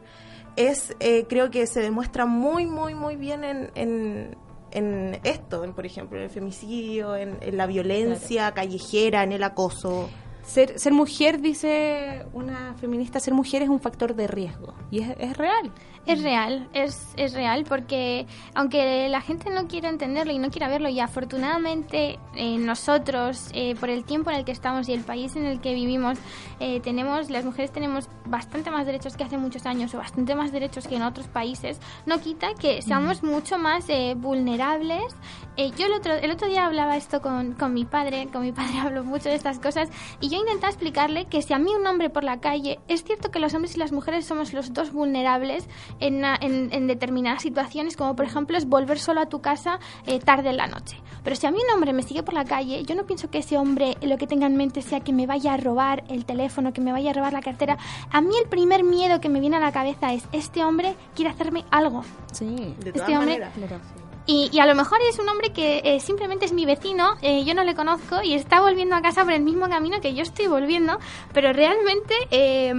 es, 0.56 0.94
eh, 1.00 1.26
creo 1.28 1.50
que 1.50 1.66
se 1.66 1.80
demuestra 1.80 2.26
muy, 2.26 2.66
muy, 2.66 2.94
muy 2.94 3.16
bien 3.16 3.44
en, 3.44 3.71
en, 3.75 4.37
en 4.71 5.21
esto, 5.25 5.64
en, 5.64 5.75
por 5.75 5.87
ejemplo, 5.87 6.18
en 6.18 6.25
el 6.25 6.30
femicidio, 6.30 7.16
en, 7.16 7.38
en 7.40 7.56
la 7.56 7.66
violencia 7.66 8.52
callejera, 8.52 9.23
en 9.23 9.32
el 9.32 9.42
acoso. 9.42 10.09
Ser, 10.42 10.78
ser 10.78 10.92
mujer, 10.92 11.40
dice 11.40 12.26
una 12.32 12.75
feminista, 12.75 13.20
ser 13.20 13.34
mujer 13.34 13.62
es 13.62 13.68
un 13.68 13.80
factor 13.80 14.14
de 14.14 14.26
riesgo. 14.26 14.75
Y 14.90 15.00
es, 15.00 15.14
es 15.18 15.37
real. 15.37 15.72
Es 16.04 16.20
real, 16.20 16.68
es, 16.72 17.14
es 17.16 17.32
real 17.32 17.64
porque 17.68 18.26
aunque 18.54 19.08
la 19.08 19.20
gente 19.20 19.50
no 19.50 19.68
quiera 19.68 19.88
entenderlo 19.88 20.32
y 20.32 20.38
no 20.40 20.50
quiera 20.50 20.68
verlo 20.68 20.88
y 20.88 20.99
afortunadamente 20.99 22.18
eh, 22.34 22.58
nosotros 22.58 23.50
eh, 23.52 23.76
por 23.76 23.88
el 23.88 24.02
tiempo 24.02 24.30
en 24.30 24.38
el 24.38 24.44
que 24.44 24.50
estamos 24.50 24.88
y 24.88 24.94
el 24.94 25.02
país 25.02 25.37
en 25.37 25.46
el 25.46 25.61
que 25.61 25.75
vivimos 25.75 26.18
eh, 26.58 26.80
tenemos 26.80 27.30
las 27.30 27.44
mujeres 27.44 27.70
tenemos 27.70 28.08
bastante 28.26 28.72
más 28.72 28.84
derechos 28.84 29.16
que 29.16 29.22
hace 29.22 29.38
muchos 29.38 29.64
años 29.64 29.94
o 29.94 29.99
bastante 29.99 30.34
más 30.34 30.50
derechos 30.50 30.88
que 30.88 30.96
en 30.96 31.02
otros 31.02 31.28
países 31.28 31.78
no 32.04 32.20
quita 32.20 32.54
que 32.54 32.82
seamos 32.82 33.22
mucho 33.22 33.56
más 33.56 33.88
eh, 33.88 34.14
vulnerables 34.16 35.14
Eh, 35.59 35.71
yo 35.76 35.85
el 35.87 35.92
otro, 35.92 36.14
el 36.14 36.30
otro 36.30 36.49
día 36.49 36.64
hablaba 36.64 36.97
esto 36.97 37.21
con, 37.21 37.52
con 37.52 37.75
mi 37.75 37.85
padre, 37.85 38.28
con 38.32 38.40
mi 38.42 38.52
padre 38.52 38.78
hablo 38.80 39.04
mucho 39.04 39.28
de 39.28 39.35
estas 39.35 39.59
cosas, 39.59 39.90
y 40.21 40.30
yo 40.30 40.38
intentaba 40.38 40.71
explicarle 40.71 41.26
que 41.26 41.42
si 41.42 41.52
a 41.52 41.59
mí 41.59 41.71
un 41.78 41.87
hombre 41.87 42.09
por 42.09 42.25
la 42.25 42.40
calle, 42.40 42.80
es 42.88 43.04
cierto 43.04 43.30
que 43.30 43.38
los 43.38 43.52
hombres 43.52 43.76
y 43.76 43.78
las 43.78 43.92
mujeres 43.92 44.25
somos 44.25 44.54
los 44.54 44.73
dos 44.73 44.92
vulnerables 44.92 45.68
en, 46.00 46.25
en, 46.25 46.73
en 46.73 46.87
determinadas 46.87 47.42
situaciones, 47.42 47.97
como 47.99 48.16
por 48.16 48.25
ejemplo 48.25 48.56
es 48.56 48.66
volver 48.66 48.99
solo 48.99 49.21
a 49.21 49.26
tu 49.26 49.42
casa 49.42 49.78
eh, 50.06 50.21
tarde 50.21 50.49
en 50.50 50.56
la 50.56 50.68
noche. 50.68 50.97
Pero 51.23 51.37
si 51.37 51.47
a 51.47 51.50
mí 51.50 51.59
un 51.68 51.75
hombre 51.75 51.92
me 51.92 52.02
sigue 52.02 52.23
por 52.23 52.35
la 52.35 52.44
calle, 52.47 52.82
yo 52.85 52.94
no 52.94 53.04
pienso 53.04 53.30
que 53.30 53.38
ese 53.38 53.59
hombre 53.59 53.97
lo 54.00 54.16
que 54.16 54.26
tenga 54.26 54.47
en 54.47 54.56
mente 54.56 54.80
sea 54.82 55.00
que 55.00 55.12
me 55.12 55.26
vaya 55.26 55.52
a 55.52 55.56
robar 55.59 56.02
el 56.09 56.25
teléfono, 56.25 56.73
que 56.73 56.80
me 56.80 56.92
vaya 56.92 57.11
a 57.11 57.14
robar 57.14 57.32
la 57.35 57.42
cartera. 57.42 57.76
A 58.11 58.21
mí 58.23 58.32
el 58.42 58.49
primer 58.49 58.85
miedo 58.85 59.21
que 59.21 59.28
me 59.28 59.38
viene 59.38 59.56
a 59.56 59.61
la 59.61 59.71
cabeza 59.73 60.12
es, 60.14 60.25
este 60.32 60.64
hombre 60.64 60.94
quiere 61.14 61.30
hacerme 61.30 61.64
algo. 61.71 62.02
Sí, 62.32 62.47
De 62.80 62.88
Este 62.88 62.92
todas 62.92 63.09
hombre- 63.11 63.38
maneras. 63.38 63.82
Y, 64.26 64.50
y 64.52 64.61
a 64.61 64.67
lo 64.67 64.75
mejor 64.76 64.99
es 65.09 65.19
un 65.19 65.29
hombre 65.29 65.52
que 65.52 65.81
eh, 65.85 65.99
simplemente 65.99 66.45
es 66.45 66.52
mi 66.52 66.64
vecino, 66.64 67.14
eh, 67.23 67.45
yo 67.45 67.55
no 67.55 67.64
le 67.64 67.75
conozco 67.75 68.23
y 68.23 68.35
está 68.35 68.61
volviendo 68.61 68.95
a 68.95 69.02
casa 69.02 69.25
por 69.25 69.33
el 69.33 69.43
mismo 69.43 69.69
camino 69.69 70.00
que 70.00 70.14
yo 70.14 70.23
estoy 70.23 70.47
volviendo, 70.47 70.99
pero 71.33 71.52
realmente 71.52 72.14
eh, 72.31 72.73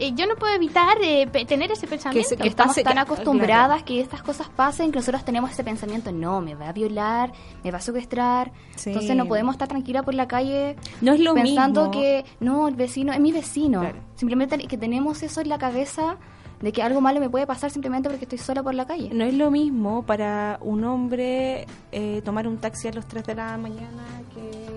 eh, 0.00 0.12
yo 0.14 0.26
no 0.26 0.34
puedo 0.34 0.52
evitar 0.54 0.98
eh, 1.00 1.26
tener 1.46 1.70
ese 1.70 1.86
pensamiento. 1.86 2.28
se- 2.28 2.36
que 2.36 2.48
estamos 2.48 2.74
tan 2.74 2.94
que- 2.94 2.98
acostumbradas 2.98 3.82
que 3.84 4.00
estas 4.00 4.22
cosas 4.22 4.48
pasen 4.48 4.90
que 4.90 4.98
nosotros 4.98 5.24
tenemos 5.24 5.50
ese 5.52 5.62
pensamiento, 5.62 6.10
no, 6.10 6.40
me 6.40 6.54
va 6.56 6.70
a 6.70 6.72
violar, 6.72 7.32
me 7.62 7.70
va 7.70 7.78
a 7.78 7.80
secuestrar. 7.80 8.50
Sí. 8.74 8.90
Entonces 8.90 9.14
no 9.16 9.26
podemos 9.26 9.54
estar 9.54 9.68
tranquila 9.68 10.02
por 10.02 10.14
la 10.14 10.26
calle 10.26 10.76
No 11.00 11.12
es 11.12 11.20
lo 11.20 11.34
pensando 11.34 11.86
mismo. 11.88 12.00
que 12.00 12.24
no, 12.40 12.66
el 12.66 12.74
vecino 12.74 13.12
es 13.12 13.20
mi 13.20 13.30
vecino. 13.30 13.80
Claro. 13.80 13.98
Simplemente 14.16 14.58
que 14.58 14.76
tenemos 14.76 15.22
eso 15.22 15.40
en 15.40 15.48
la 15.50 15.58
cabeza 15.58 16.16
de 16.60 16.72
que 16.72 16.82
algo 16.82 17.00
malo 17.00 17.20
me 17.20 17.30
puede 17.30 17.46
pasar 17.46 17.70
simplemente 17.70 18.08
porque 18.10 18.24
estoy 18.26 18.38
sola 18.38 18.62
por 18.62 18.74
la 18.74 18.86
calle. 18.86 19.10
No 19.12 19.24
es 19.24 19.32
lo 19.34 19.50
mismo 19.50 20.02
para 20.04 20.58
un 20.60 20.84
hombre 20.84 21.66
eh, 21.92 22.20
tomar 22.24 22.46
un 22.46 22.58
taxi 22.58 22.88
a 22.88 22.92
las 22.92 23.06
3 23.06 23.24
de 23.24 23.34
la 23.34 23.56
mañana 23.56 24.02
que, 24.34 24.68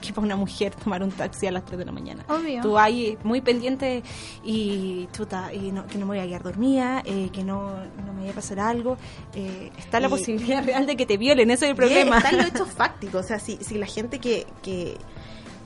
que 0.06 0.12
para 0.12 0.26
una 0.26 0.36
mujer 0.36 0.74
tomar 0.74 1.02
un 1.02 1.10
taxi 1.10 1.46
a 1.46 1.50
las 1.52 1.64
3 1.64 1.78
de 1.78 1.84
la 1.86 1.92
mañana. 1.92 2.24
Obvio. 2.28 2.60
Tú 2.60 2.78
ahí 2.78 3.16
muy 3.24 3.40
pendiente 3.40 4.02
y, 4.44 5.08
chuta, 5.12 5.52
y 5.54 5.72
no, 5.72 5.86
que 5.86 5.96
no 5.96 6.06
me 6.06 6.16
voy 6.16 6.18
a 6.18 6.26
quedar 6.26 6.42
dormida, 6.42 7.02
eh, 7.06 7.30
que 7.32 7.42
no, 7.42 7.70
no 8.04 8.12
me 8.12 8.20
vaya 8.20 8.32
a 8.32 8.34
pasar 8.34 8.60
algo. 8.60 8.96
eh, 9.34 9.70
está 9.78 10.00
la 10.00 10.08
Y- 10.08 10.10
posibilidad 10.10 10.62
real 10.66 10.84
de 10.86 10.96
que 10.96 11.06
te 11.06 11.16
violen, 11.16 11.50
ese 11.50 11.64
es 11.66 11.70
el 11.70 11.76
problema. 11.76 12.18
Están 12.18 12.36
los 12.36 12.46
hechos 12.48 12.68
fácticos. 12.70 13.24
O 13.24 13.28
sea, 13.28 13.38
si, 13.38 13.56
si 13.62 13.78
la 13.78 13.86
gente 13.86 14.18
que, 14.18 14.46
que, 14.62 14.98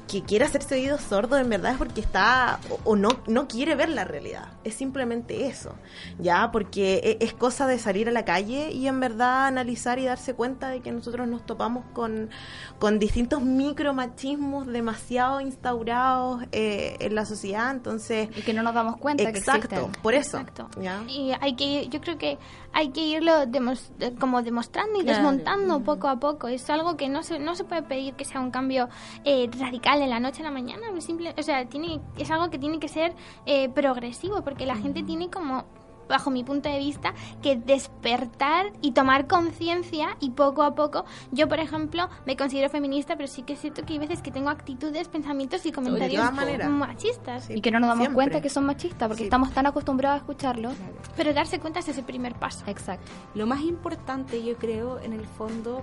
que 0.08 0.22
quiere 0.22 0.44
hacerse 0.46 0.74
oído 0.74 0.98
sordo 0.98 1.36
en 1.38 1.48
verdad 1.48 1.72
es 1.72 1.78
porque 1.78 2.00
está 2.00 2.58
o, 2.70 2.80
o 2.92 2.96
no, 2.96 3.10
no 3.26 3.46
quiere 3.46 3.74
ver 3.76 3.90
la 3.90 4.04
realidad. 4.04 4.48
Es 4.64 4.74
simplemente 4.74 5.46
eso. 5.46 5.74
Ya, 6.18 6.50
porque 6.50 6.96
e- 7.04 7.24
es 7.24 7.32
cosa 7.34 7.66
de 7.66 7.78
salir 7.78 8.08
a 8.08 8.12
la 8.12 8.24
calle 8.24 8.70
y 8.72 8.88
en 8.88 8.98
verdad 9.00 9.46
analizar 9.46 9.98
y 9.98 10.04
darse 10.06 10.34
cuenta 10.34 10.70
de 10.70 10.80
que 10.80 10.90
nosotros 10.92 11.28
nos 11.28 11.44
topamos 11.46 11.84
con, 11.92 12.30
con 12.78 12.98
distintos 12.98 13.42
micromachismos 13.42 14.66
demasiado 14.66 15.40
instaurados 15.40 16.42
eh, 16.52 16.96
en 17.00 17.14
la 17.14 17.24
sociedad. 17.24 17.70
Entonces, 17.70 18.28
Y 18.36 18.42
que 18.42 18.52
no 18.54 18.62
nos 18.62 18.74
damos 18.74 18.96
cuenta 18.96 19.30
que 19.32 19.38
exacto, 19.38 19.74
existen. 19.76 20.02
por 20.02 20.14
eso. 20.14 20.38
Exacto. 20.38 20.68
¿ya? 20.80 21.02
Y 21.08 21.32
hay 21.40 21.54
que, 21.54 21.88
yo 21.88 22.00
creo 22.00 22.18
que 22.18 22.38
hay 22.72 22.90
que 22.90 23.00
irlo 23.06 23.46
demos- 23.46 23.90
eh, 24.00 24.14
como 24.18 24.42
demostrando 24.42 25.00
y 25.00 25.02
Claro. 25.04 25.18
desmontando 25.18 25.80
poco 25.80 26.08
a 26.08 26.16
poco. 26.18 26.48
Es 26.48 26.68
algo 26.70 26.96
que 26.96 27.08
no 27.08 27.22
se, 27.22 27.38
no 27.38 27.54
se 27.54 27.64
puede 27.64 27.82
pedir 27.82 28.14
que 28.14 28.24
sea 28.24 28.40
un 28.40 28.50
cambio 28.50 28.88
eh, 29.24 29.48
radical 29.58 29.97
de 29.98 30.06
la 30.06 30.20
noche 30.20 30.42
a 30.42 30.44
la 30.44 30.50
mañana. 30.50 30.86
es 30.96 31.04
Simple, 31.04 31.34
o 31.38 31.42
sea, 31.42 31.64
tiene, 31.66 32.00
es 32.18 32.30
algo 32.30 32.50
que 32.50 32.58
tiene 32.58 32.78
que 32.78 32.88
ser 32.88 33.14
eh, 33.46 33.68
progresivo 33.70 34.42
porque 34.42 34.66
la 34.66 34.76
gente 34.76 35.02
tiene 35.02 35.30
como 35.30 35.64
bajo 36.08 36.30
mi 36.30 36.42
punto 36.42 36.68
de 36.68 36.78
vista, 36.78 37.14
que 37.42 37.56
despertar 37.56 38.72
y 38.80 38.92
tomar 38.92 39.26
conciencia 39.26 40.16
y 40.20 40.30
poco 40.30 40.62
a 40.62 40.74
poco, 40.74 41.04
yo 41.32 41.48
por 41.48 41.60
ejemplo 41.60 42.08
me 42.26 42.36
considero 42.36 42.68
feminista, 42.70 43.16
pero 43.16 43.28
sí 43.28 43.42
que 43.42 43.52
es 43.52 43.60
cierto 43.60 43.84
que 43.84 43.92
hay 43.92 43.98
veces 43.98 44.22
que 44.22 44.30
tengo 44.30 44.48
actitudes, 44.50 45.08
pensamientos 45.08 45.64
y 45.66 45.72
comentarios 45.72 46.32
machistas. 46.70 47.44
Sí. 47.44 47.54
Y 47.56 47.60
que 47.60 47.70
no 47.70 47.78
nos 47.78 47.88
damos 47.88 48.04
Siempre. 48.04 48.14
cuenta 48.14 48.40
que 48.40 48.48
son 48.48 48.64
machistas 48.64 49.08
porque 49.08 49.18
Sí. 49.18 49.24
estamos 49.24 49.52
tan 49.52 49.66
acostumbrados 49.66 50.16
a 50.16 50.18
escucharlo. 50.18 50.70
Pero 51.16 51.32
darse 51.32 51.60
cuenta 51.60 51.80
es 51.80 51.88
ese 51.88 52.02
primer 52.02 52.34
paso. 52.34 52.64
Exacto. 52.66 53.10
Lo 53.34 53.46
más 53.46 53.60
importante, 53.60 54.42
yo 54.42 54.56
creo, 54.56 54.98
en 55.00 55.12
el 55.12 55.26
fondo, 55.26 55.82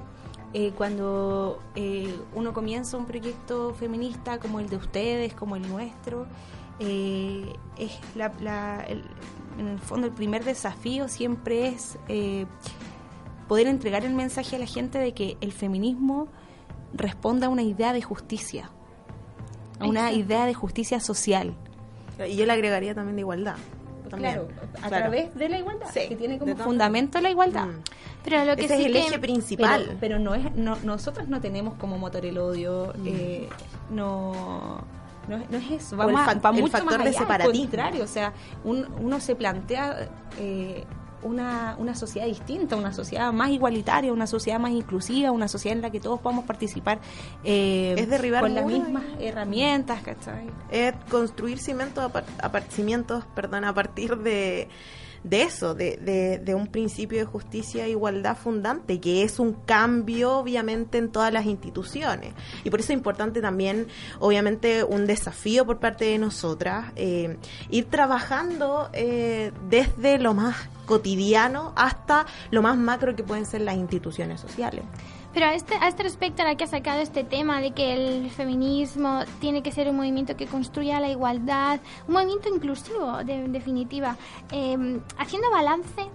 eh, 0.53 0.71
cuando 0.77 1.59
eh, 1.75 2.13
uno 2.33 2.53
comienza 2.53 2.97
un 2.97 3.05
proyecto 3.05 3.73
feminista 3.73 4.39
como 4.39 4.59
el 4.59 4.69
de 4.69 4.77
ustedes, 4.77 5.33
como 5.33 5.55
el 5.55 5.67
nuestro, 5.69 6.27
eh, 6.79 7.53
es 7.77 7.91
la, 8.15 8.31
la- 8.41 8.81
el- 8.87 9.03
en 9.59 9.67
el 9.69 9.79
fondo 9.79 10.07
el 10.07 10.13
primer 10.13 10.43
desafío 10.43 11.07
siempre 11.07 11.67
es 11.69 11.97
eh, 12.09 12.45
poder 13.47 13.67
entregar 13.67 14.03
el 14.05 14.13
mensaje 14.13 14.55
a 14.57 14.59
la 14.59 14.65
gente 14.65 14.97
de 14.99 15.13
que 15.13 15.37
el 15.41 15.51
feminismo 15.53 16.27
responda 16.93 17.47
a 17.47 17.49
una 17.49 17.61
idea 17.63 17.93
de 17.93 18.01
justicia, 18.01 18.69
a 19.79 19.85
una 19.87 20.11
idea 20.11 20.45
de 20.45 20.53
justicia 20.53 20.99
social. 20.99 21.53
Y 22.29 22.35
yo 22.37 22.45
le 22.45 22.53
agregaría 22.53 22.95
también 22.95 23.15
de 23.17 23.21
igualdad. 23.21 23.55
También. 24.09 24.39
a 24.81 24.87
Claro. 24.87 25.03
través 25.03 25.35
de 25.35 25.49
la 25.49 25.57
igualdad, 25.59 25.87
Sí, 25.93 26.01
que 26.09 26.15
tiene 26.15 26.37
como 26.37 26.55
fundamento 26.57 27.19
la 27.21 27.29
igualdad. 27.29 27.65
Mm. 27.67 27.81
Pero 28.23 28.45
lo 28.45 28.55
que 28.55 28.65
Ese 28.65 28.75
sí 28.77 28.81
es 28.81 28.87
el 28.87 28.93
que- 28.93 28.99
eje 29.07 29.19
principal. 29.19 29.83
Pero, 29.85 29.97
pero 29.99 30.19
no 30.19 30.35
es, 30.35 30.53
no, 30.55 30.77
nosotros 30.83 31.27
no 31.27 31.41
tenemos 31.41 31.75
como 31.75 31.97
motor 31.97 32.25
el 32.25 32.37
odio, 32.37 32.93
Mm. 32.97 33.07
eh, 33.07 33.49
no, 33.91 34.83
no, 35.27 35.37
es- 35.37 35.49
no 35.49 35.57
es 35.57 35.71
eso, 35.71 35.95
O 35.95 35.99
va, 35.99 36.05
el 36.05 36.11
fac- 36.15 36.45
va 36.45 36.49
el 36.49 36.61
mucho 36.61 36.71
factor 36.71 36.85
más 36.85 36.97
de 37.03 37.09
allá, 37.09 37.19
al 37.19 37.25
separatismo. 37.25 37.63
contrario, 37.67 38.03
o 38.03 38.07
sea, 38.07 38.33
un- 38.63 38.87
uno 38.99 39.19
se 39.19 39.35
plantea 39.35 40.07
eh, 40.39 40.83
una, 41.25 41.75
una 41.79 41.95
sociedad 41.95 42.27
distinta, 42.27 42.75
una 42.75 42.93
sociedad 42.93 43.33
más 43.33 43.49
igualitaria, 43.49 44.13
una 44.13 44.27
sociedad 44.27 44.59
más 44.59 44.71
inclusiva, 44.71 45.31
una 45.31 45.47
sociedad 45.47 45.75
en 45.75 45.81
la 45.81 45.89
que 45.89 45.99
todos 45.99 46.19
podamos 46.21 46.45
participar 46.45 46.99
eh, 47.43 47.95
Es 47.97 48.09
derribar 48.09 48.41
con 48.41 48.53
las 48.55 48.65
mismas 48.65 49.03
herramientas, 49.19 50.01
¿cachai? 50.01 50.49
es 50.71 50.93
construir 51.09 51.57
cimientos 51.59 52.03
a, 52.03 52.09
par- 52.09 52.25
a 52.41 52.51
par- 52.51 52.63
cimientos, 52.69 53.25
perdón, 53.35 53.65
a 53.65 53.73
partir 53.73 54.17
de, 54.17 54.69
de 55.25 55.41
eso, 55.41 55.73
de, 55.73 55.97
de, 55.97 56.37
de 56.37 56.55
un 56.55 56.67
principio 56.67 57.17
de 57.17 57.25
justicia 57.25 57.85
e 57.85 57.89
igualdad 57.89 58.37
fundante, 58.37 58.99
que 58.99 59.23
es 59.23 59.39
un 59.39 59.53
cambio 59.53 60.37
obviamente 60.37 60.99
en 60.99 61.11
todas 61.11 61.33
las 61.33 61.45
instituciones. 61.45 62.33
Y 62.63 62.69
por 62.69 62.79
eso 62.79 62.93
es 62.93 62.97
importante 62.97 63.41
también, 63.41 63.87
obviamente, 64.19 64.83
un 64.83 65.07
desafío 65.07 65.65
por 65.65 65.79
parte 65.79 66.05
de 66.05 66.19
nosotras, 66.19 66.91
eh, 66.95 67.37
ir 67.71 67.85
trabajando 67.85 68.89
eh, 68.93 69.51
desde 69.67 70.19
lo 70.19 70.35
más 70.35 70.55
cotidiano 70.85 71.73
hasta 71.75 72.27
lo 72.51 72.61
más 72.61 72.77
macro 72.77 73.15
que 73.15 73.23
pueden 73.23 73.47
ser 73.47 73.61
las 73.61 73.75
instituciones 73.75 74.39
sociales. 74.39 74.83
Pero 75.35 75.45
a 75.47 75.53
este, 75.53 75.75
a 75.75 75.87
este 75.89 76.01
respecto, 76.03 76.41
ahora 76.41 76.55
que 76.55 76.63
ha 76.63 76.67
sacado 76.67 77.01
este 77.01 77.23
tema 77.23 77.59
de 77.61 77.71
que 77.71 77.93
el 77.93 78.31
feminismo 78.31 79.19
tiene 79.41 79.61
que 79.61 79.71
ser 79.71 79.87
un 79.89 79.97
movimiento 79.97 80.35
que 80.35 80.47
construya 80.47 80.99
la 80.99 81.09
igualdad, 81.09 81.79
un 82.07 82.13
movimiento 82.15 82.47
inclusivo, 82.49 83.17
de, 83.23 83.33
en 83.35 83.51
definitiva, 83.51 84.15
eh, 84.51 84.99
haciendo 85.19 85.51
balance. 85.51 86.07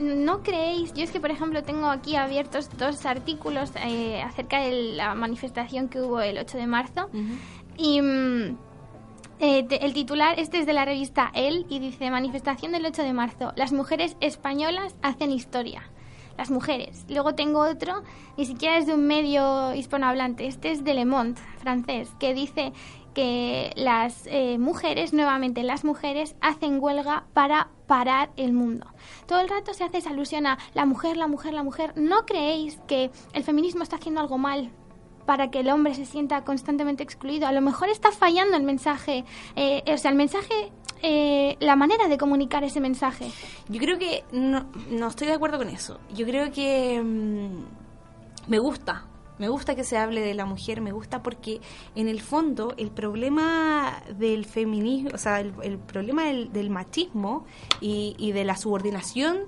¿No 0.00 0.44
creéis? 0.44 0.94
Yo 0.94 1.02
es 1.02 1.10
que, 1.10 1.18
por 1.18 1.32
ejemplo, 1.32 1.64
tengo 1.64 1.88
aquí 1.88 2.14
abiertos 2.14 2.70
dos 2.78 3.04
artículos 3.04 3.72
eh, 3.84 4.22
acerca 4.22 4.60
de 4.60 4.92
la 4.94 5.14
manifestación 5.16 5.88
que 5.88 6.00
hubo 6.00 6.20
el 6.20 6.38
8 6.38 6.56
de 6.56 6.66
marzo. 6.68 7.10
Y 7.76 8.00
mm, 8.00 8.56
eh, 9.40 9.62
te- 9.64 9.84
el 9.84 9.92
titular, 9.92 10.38
este 10.38 10.60
es 10.60 10.66
de 10.66 10.72
la 10.72 10.84
revista 10.84 11.32
El, 11.34 11.66
y 11.68 11.80
dice, 11.80 12.12
manifestación 12.12 12.70
del 12.70 12.86
8 12.86 13.02
de 13.02 13.12
marzo, 13.12 13.52
las 13.56 13.72
mujeres 13.72 14.16
españolas 14.20 14.94
hacen 15.02 15.32
historia. 15.32 15.82
Las 16.38 16.50
mujeres. 16.50 17.04
Luego 17.08 17.34
tengo 17.34 17.60
otro, 17.60 18.02
ni 18.36 18.46
siquiera 18.46 18.78
es 18.78 18.86
de 18.86 18.94
un 18.94 19.06
medio 19.06 19.74
hispanohablante, 19.74 20.46
este 20.46 20.70
es 20.70 20.84
de 20.84 20.94
Le 20.94 21.04
Monde, 21.04 21.40
francés, 21.58 22.08
que 22.18 22.32
dice 22.32 22.72
que 23.12 23.72
las 23.74 24.26
eh, 24.26 24.56
mujeres, 24.58 25.12
nuevamente 25.12 25.64
las 25.64 25.84
mujeres, 25.84 26.36
hacen 26.40 26.78
huelga 26.80 27.26
para 27.34 27.68
parar 27.88 28.30
el 28.36 28.52
mundo. 28.52 28.86
Todo 29.26 29.40
el 29.40 29.48
rato 29.48 29.74
se 29.74 29.82
hace 29.82 29.98
esa 29.98 30.10
alusión 30.10 30.46
a 30.46 30.58
la 30.74 30.86
mujer, 30.86 31.16
la 31.16 31.26
mujer, 31.26 31.52
la 31.52 31.64
mujer. 31.64 31.92
¿No 31.96 32.24
creéis 32.24 32.78
que 32.86 33.10
el 33.32 33.42
feminismo 33.42 33.82
está 33.82 33.96
haciendo 33.96 34.20
algo 34.20 34.38
mal 34.38 34.70
para 35.28 35.50
que 35.50 35.60
el 35.60 35.68
hombre 35.68 35.94
se 35.94 36.06
sienta 36.06 36.42
constantemente 36.42 37.02
excluido. 37.02 37.46
A 37.46 37.52
lo 37.52 37.60
mejor 37.60 37.90
está 37.90 38.12
fallando 38.12 38.56
el 38.56 38.62
mensaje, 38.62 39.26
eh, 39.56 39.82
o 39.92 39.98
sea, 39.98 40.10
el 40.10 40.16
mensaje, 40.16 40.72
eh, 41.02 41.56
la 41.60 41.76
manera 41.76 42.08
de 42.08 42.18
comunicar 42.18 42.64
ese 42.64 42.80
mensaje. 42.80 43.30
Yo 43.68 43.78
creo 43.80 43.98
que 43.98 44.24
no, 44.32 44.66
no 44.90 45.08
estoy 45.08 45.26
de 45.26 45.34
acuerdo 45.34 45.58
con 45.58 45.68
eso. 45.68 45.98
Yo 46.14 46.26
creo 46.26 46.50
que 46.52 47.02
mm, 47.02 48.50
me 48.50 48.58
gusta, 48.58 49.06
me 49.38 49.48
gusta 49.48 49.74
que 49.74 49.84
se 49.84 49.96
hable 49.96 50.20
de 50.20 50.34
la 50.34 50.44
mujer, 50.44 50.80
me 50.80 50.92
gusta 50.92 51.22
porque 51.22 51.60
en 51.94 52.08
el 52.08 52.20
fondo 52.20 52.74
el 52.76 52.90
problema 52.90 54.02
del 54.16 54.44
feminismo, 54.44 55.10
o 55.14 55.18
sea, 55.18 55.40
el, 55.40 55.78
problema 55.78 56.24
del, 56.24 56.52
del 56.52 56.70
machismo 56.70 57.44
y, 57.80 58.14
y 58.18 58.32
de 58.32 58.44
la 58.44 58.56
subordinación 58.56 59.46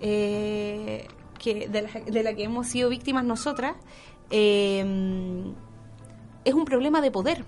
eh, 0.00 1.06
que 1.38 1.68
de, 1.68 1.82
la, 1.82 1.88
de 1.88 2.22
la 2.22 2.34
que 2.34 2.44
hemos 2.44 2.66
sido 2.66 2.90
víctimas 2.90 3.24
nosotras, 3.24 3.76
eh, 4.30 4.84
es 6.44 6.54
un 6.54 6.64
problema 6.64 7.00
de 7.00 7.10
poder, 7.10 7.44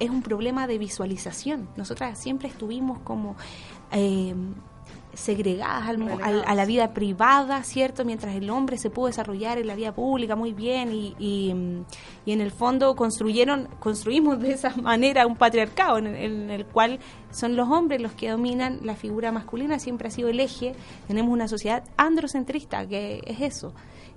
es 0.00 0.10
un 0.10 0.22
problema 0.22 0.66
de 0.66 0.78
visualización. 0.78 1.68
Nosotras 1.76 2.18
siempre 2.18 2.48
estuvimos 2.48 2.98
como... 3.00 3.36
eh, 3.92 4.34
segregadas 5.14 5.88
a 5.88 6.54
la 6.54 6.64
vida 6.64 6.92
privada, 6.94 7.62
¿cierto? 7.64 8.04
Mientras 8.04 8.34
el 8.34 8.48
hombre 8.50 8.78
se 8.78 8.90
pudo 8.90 9.08
desarrollar 9.08 9.58
en 9.58 9.66
la 9.66 9.74
vida 9.74 9.92
pública 9.92 10.36
muy 10.36 10.52
bien 10.52 10.92
y, 10.92 11.14
y, 11.18 11.50
en 11.50 12.40
el 12.40 12.50
fondo 12.50 12.94
construyeron, 12.94 13.68
construimos 13.80 14.40
de 14.40 14.52
esa 14.52 14.70
manera 14.76 15.26
un 15.26 15.36
patriarcado 15.36 15.98
en, 15.98 16.06
en, 16.06 16.50
el 16.50 16.64
cual 16.64 17.00
son 17.30 17.56
los 17.56 17.68
hombres 17.68 18.00
los 18.00 18.12
que 18.12 18.30
dominan 18.30 18.80
la 18.82 18.94
figura 18.94 19.32
masculina, 19.32 19.78
siempre 19.78 20.08
ha 20.08 20.10
sido 20.10 20.28
el 20.28 20.40
eje. 20.40 20.74
Tenemos 21.08 21.32
una 21.32 21.48
sociedad 21.48 21.82
androcentrista, 21.96 22.86
que 22.86 23.20
es 23.26 23.40
eso. 23.40 23.72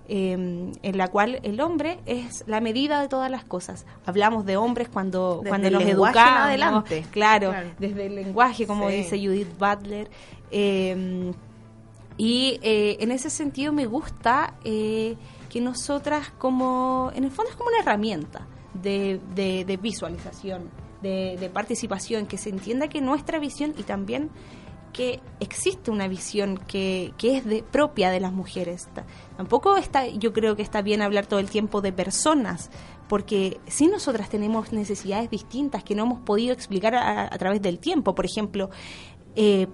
Em, 0.10 0.74
en 0.84 0.98
la 0.98 1.08
cual 1.08 1.40
el 1.44 1.62
hombre 1.62 1.98
es 2.06 2.44
la 2.46 2.60
medida 2.60 3.02
de 3.02 3.08
todas 3.08 3.32
las 3.32 3.46
cosas. 3.46 3.86
Hablamos 4.06 4.46
de 4.46 4.58
hombres 4.58 4.90
cuando, 4.90 5.42
cuando 5.48 5.70
nos 5.70 5.84
educamos. 5.84 6.42
adelante. 6.42 7.06
Claro, 7.10 7.54
desde 7.80 8.08
el 8.08 8.16
lenguaje, 8.16 8.68
como 8.68 8.90
dice 8.90 9.18
Judith 9.18 9.58
Butler. 9.58 10.10
Em, 10.52 11.32
y 12.18 12.60
eh, 12.62 12.98
en 13.00 13.12
ese 13.12 13.30
sentido 13.30 13.72
me 13.72 13.86
gusta 13.86 14.56
eh, 14.66 15.16
que 15.50 15.62
nosotras 15.62 16.32
como, 16.38 17.10
en 17.16 17.24
el 17.24 17.32
fondo 17.32 17.52
es 17.52 17.56
como 17.56 17.70
una 17.70 17.80
herramienta 17.80 18.46
de, 18.74 19.22
de, 19.34 19.78
visualización, 19.78 20.70
de, 21.02 21.38
de 21.40 21.50
participación, 21.50 22.26
que 22.26 22.38
se 22.38 22.50
entienda 22.50 22.90
que 22.90 23.00
nuestra 23.00 23.40
visión 23.40 23.74
y 23.78 23.84
también 23.84 24.30
que 24.92 25.22
existe 25.44 25.92
una 25.92 26.08
visión 26.08 26.58
que, 26.58 27.14
que 27.18 27.38
es 27.38 27.46
de, 27.46 27.64
propia 27.64 28.10
de 28.10 28.20
las 28.20 28.34
mujeres. 28.34 28.88
Tampoco 29.38 29.78
está, 29.78 30.08
yo 30.08 30.34
creo 30.34 30.56
que 30.56 30.62
está 30.62 30.82
bien 30.82 31.02
hablar 31.02 31.26
todo 31.26 31.40
el 31.40 31.50
tiempo 31.50 31.82
de 31.82 31.92
personas, 31.92 32.72
porque 33.08 33.60
si 33.68 33.88
nosotras 33.88 34.30
tenemos 34.30 34.74
necesidades 34.74 35.30
distintas 35.30 35.84
que 35.84 35.96
no 35.96 36.04
hemos 36.04 36.20
podido 36.22 36.54
explicar 36.54 36.96
a, 36.96 37.30
través 37.38 37.62
del 37.62 37.80
tiempo, 37.80 38.16
por 38.16 38.26
ejemplo, 38.26 38.70
eh, 39.36 39.68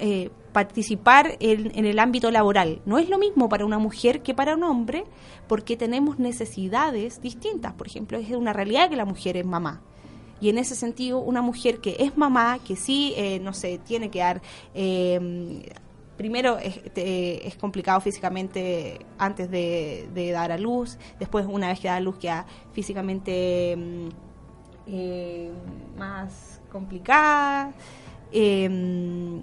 eh, 0.00 0.30
participar 0.52 1.36
en, 1.40 1.72
en, 1.74 1.86
el 1.86 1.98
ámbito 1.98 2.30
laboral. 2.30 2.82
No 2.84 2.98
es 2.98 3.08
lo 3.08 3.18
mismo 3.18 3.48
para 3.48 3.64
una 3.64 3.78
mujer 3.78 4.22
que 4.22 4.34
para 4.34 4.54
un 4.54 4.64
hombre 4.64 5.04
porque 5.46 5.76
tenemos 5.76 6.18
necesidades 6.18 7.20
distintas. 7.20 7.74
Por 7.74 7.86
ejemplo, 7.86 8.18
es 8.18 8.30
una 8.30 8.52
realidad 8.52 8.90
que 8.90 8.96
la 8.96 9.04
mujer 9.04 9.36
es 9.36 9.46
mamá. 9.46 9.82
Y 10.40 10.48
en 10.48 10.58
ese 10.58 10.74
sentido, 10.74 11.18
una 11.18 11.42
mujer 11.42 11.78
que 11.80 11.96
es 11.98 12.16
mamá, 12.16 12.58
que 12.64 12.76
sí, 12.76 13.12
eh, 13.16 13.40
no 13.40 13.52
sé, 13.52 13.78
tiene 13.78 14.10
que 14.10 14.20
dar... 14.20 14.40
Eh, 14.74 15.68
primero 16.16 16.58
es, 16.58 17.56
complicado 17.56 18.00
físicamente 18.00 19.06
antes 19.18 19.48
de, 19.50 20.30
dar 20.32 20.50
a 20.50 20.58
luz, 20.58 20.98
después 21.20 21.46
una 21.46 21.68
vez 21.68 21.78
que 21.78 21.86
da 21.86 21.96
a 21.96 22.00
luz 22.00 22.18
queda 22.18 22.44
físicamente 22.72 23.76
mm, 23.76 24.08
eh, 24.88 25.52
más 25.96 26.60
complicada. 26.72 27.72
Em, 28.32 29.42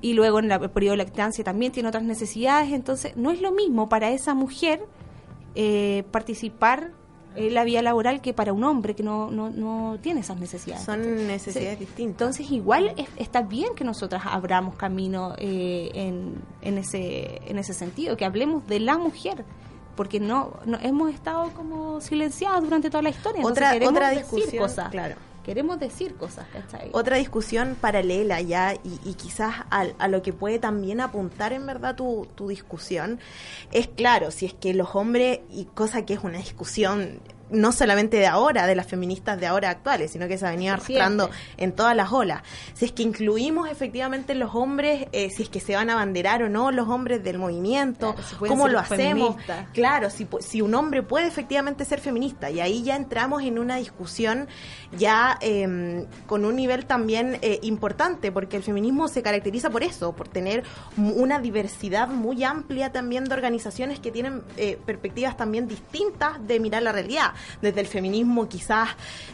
y 0.00 0.12
luego 0.14 0.40
en 0.40 0.50
el 0.50 0.70
periodo 0.70 0.92
de 0.94 1.04
lactancia 1.04 1.44
también 1.44 1.70
tiene 1.70 1.88
otras 1.88 2.02
necesidades, 2.02 2.72
entonces 2.72 3.16
no 3.16 3.30
es 3.30 3.40
lo 3.40 3.52
mismo 3.52 3.88
para 3.88 4.10
esa 4.10 4.34
mujer 4.34 4.84
participar 6.10 6.90
la 7.36 7.64
vía 7.64 7.82
laboral 7.82 8.20
que 8.20 8.32
para 8.32 8.52
un 8.52 8.64
hombre 8.64 8.94
que 8.94 9.02
no, 9.02 9.30
no, 9.30 9.50
no 9.50 9.98
tiene 10.00 10.20
esas 10.20 10.38
necesidades. 10.38 10.84
Son 10.84 11.26
necesidades 11.26 11.78
distintas. 11.78 12.22
Entonces, 12.22 12.50
igual 12.50 12.94
está 13.16 13.42
bien 13.42 13.74
que 13.74 13.84
nosotras 13.84 14.22
abramos 14.24 14.76
camino 14.76 15.34
eh, 15.38 15.90
en, 15.94 16.34
en, 16.62 16.78
ese, 16.78 17.40
en 17.46 17.58
ese 17.58 17.74
sentido, 17.74 18.16
que 18.16 18.24
hablemos 18.24 18.66
de 18.66 18.80
la 18.80 18.98
mujer 18.98 19.44
porque 19.96 20.18
no, 20.18 20.54
no 20.64 20.78
hemos 20.82 21.12
estado 21.12 21.50
como 21.50 22.00
silenciados 22.00 22.64
durante 22.64 22.90
toda 22.90 23.02
la 23.02 23.10
historia. 23.10 23.44
Otra, 23.44 23.74
otra 23.86 24.10
discusión, 24.10 24.62
cosas. 24.62 24.90
Claro 24.90 25.14
queremos 25.44 25.78
decir 25.78 26.14
cosas, 26.16 26.46
Otra 26.92 27.18
discusión 27.18 27.76
paralela 27.80 28.40
ya 28.40 28.74
y, 28.74 28.98
y 29.04 29.14
quizás 29.14 29.54
a, 29.70 29.86
a, 29.98 30.08
lo 30.08 30.22
que 30.22 30.32
puede 30.32 30.58
también 30.58 31.00
apuntar 31.00 31.52
en 31.52 31.66
verdad 31.66 31.94
tu, 31.94 32.26
tu 32.34 32.48
discusión 32.48 33.20
es 33.70 33.86
claro, 33.86 34.30
si 34.30 34.46
es 34.46 34.54
que 34.54 34.74
los 34.74 34.94
hombres, 34.94 35.40
y 35.50 35.66
cosa 35.66 36.04
que 36.04 36.14
es 36.14 36.24
una 36.24 36.38
discusión 36.38 37.20
no 37.54 37.72
solamente 37.72 38.16
de 38.16 38.26
ahora, 38.26 38.66
de 38.66 38.74
las 38.74 38.86
feministas 38.86 39.38
de 39.40 39.46
ahora 39.46 39.70
actuales, 39.70 40.10
sino 40.10 40.28
que 40.28 40.38
se 40.38 40.46
ha 40.46 40.50
venido 40.50 40.74
arrastrando 40.74 41.30
en 41.56 41.72
todas 41.72 41.96
las 41.96 42.12
olas. 42.12 42.42
Si 42.74 42.84
es 42.84 42.92
que 42.92 43.02
incluimos 43.02 43.70
efectivamente 43.70 44.34
los 44.34 44.54
hombres, 44.54 45.06
eh, 45.12 45.30
si 45.30 45.44
es 45.44 45.48
que 45.48 45.60
se 45.60 45.74
van 45.74 45.90
a 45.90 45.94
abanderar 45.94 46.42
o 46.42 46.48
no 46.48 46.70
los 46.70 46.88
hombres 46.88 47.22
del 47.22 47.38
movimiento, 47.38 48.14
cómo 48.38 48.68
lo 48.68 48.78
hacemos. 48.78 49.36
Claro, 49.72 50.10
si, 50.10 50.26
si 50.40 50.60
un 50.62 50.74
hombre 50.74 51.02
puede 51.02 51.26
efectivamente 51.26 51.84
ser 51.84 52.00
feminista, 52.00 52.50
y 52.50 52.60
ahí 52.60 52.82
ya 52.82 52.96
entramos 52.96 53.42
en 53.42 53.58
una 53.58 53.76
discusión 53.76 54.48
ya 54.96 55.38
em, 55.40 56.06
con 56.26 56.44
un 56.44 56.56
nivel 56.56 56.86
también 56.86 57.38
eh, 57.42 57.60
importante, 57.62 58.32
porque 58.32 58.56
el 58.56 58.62
feminismo 58.62 59.08
se 59.08 59.22
caracteriza 59.22 59.70
por 59.70 59.82
eso, 59.82 60.12
por 60.12 60.28
tener 60.28 60.64
una 60.96 61.38
diversidad 61.38 62.08
muy 62.08 62.44
amplia 62.44 62.92
también 62.92 63.24
de 63.24 63.34
organizaciones 63.34 64.00
que 64.00 64.10
tienen 64.10 64.42
eh, 64.56 64.78
perspectivas 64.84 65.36
también 65.36 65.68
distintas 65.68 66.46
de 66.46 66.60
mirar 66.60 66.82
la 66.82 66.92
realidad 66.92 67.32
desde 67.60 67.80
el 67.80 67.86
feminismo 67.86 68.48
quizás 68.48 68.90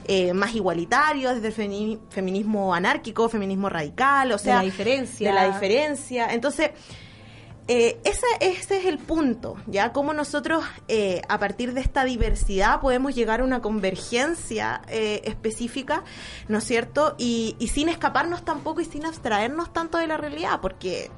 eh, 0.06 0.32
más 0.32 0.54
igualitario, 0.54 1.34
desde 1.34 1.48
el 1.48 2.00
feminismo 2.10 2.74
anárquico, 2.74 3.28
feminismo 3.28 3.68
radical, 3.68 4.32
o 4.32 4.38
sea, 4.38 4.56
de 4.56 4.58
la 4.58 4.64
diferencia. 4.64 5.28
De 5.28 5.34
la 5.34 5.46
diferencia. 5.46 6.32
Entonces, 6.32 6.70
eh, 7.68 8.00
ese, 8.04 8.26
ese, 8.40 8.78
es 8.78 8.86
el 8.86 8.98
punto, 8.98 9.56
¿ya? 9.66 9.92
Cómo 9.92 10.12
nosotros, 10.12 10.64
eh, 10.88 11.22
a 11.28 11.38
partir 11.38 11.72
de 11.72 11.80
esta 11.80 12.04
diversidad, 12.04 12.80
podemos 12.80 13.14
llegar 13.14 13.40
a 13.40 13.44
una 13.44 13.62
convergencia 13.62 14.82
específica, 14.88 16.02
¿no 16.48 16.58
es 16.58 16.64
cierto? 16.64 17.14
Y, 17.18 17.54
y, 17.60 17.68
sin 17.68 17.88
escaparnos 17.88 18.44
tampoco 18.44 18.80
y 18.80 18.84
sin 18.86 19.06
abstraernos 19.06 19.72
tanto 19.72 19.98
de 19.98 20.08
la 20.08 20.16
realidad, 20.16 20.60
porque 20.60 21.10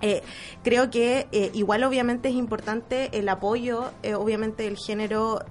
eh, 0.00 0.22
creo 0.62 0.90
que 0.90 1.26
eh, 1.32 1.50
igual 1.54 1.82
obviamente 1.84 2.28
es 2.28 2.34
importante 2.34 3.10
el 3.18 3.28
apoyo, 3.28 3.90
eh, 4.02 4.14
obviamente 4.14 4.64
del 4.64 4.76
género 4.76 5.44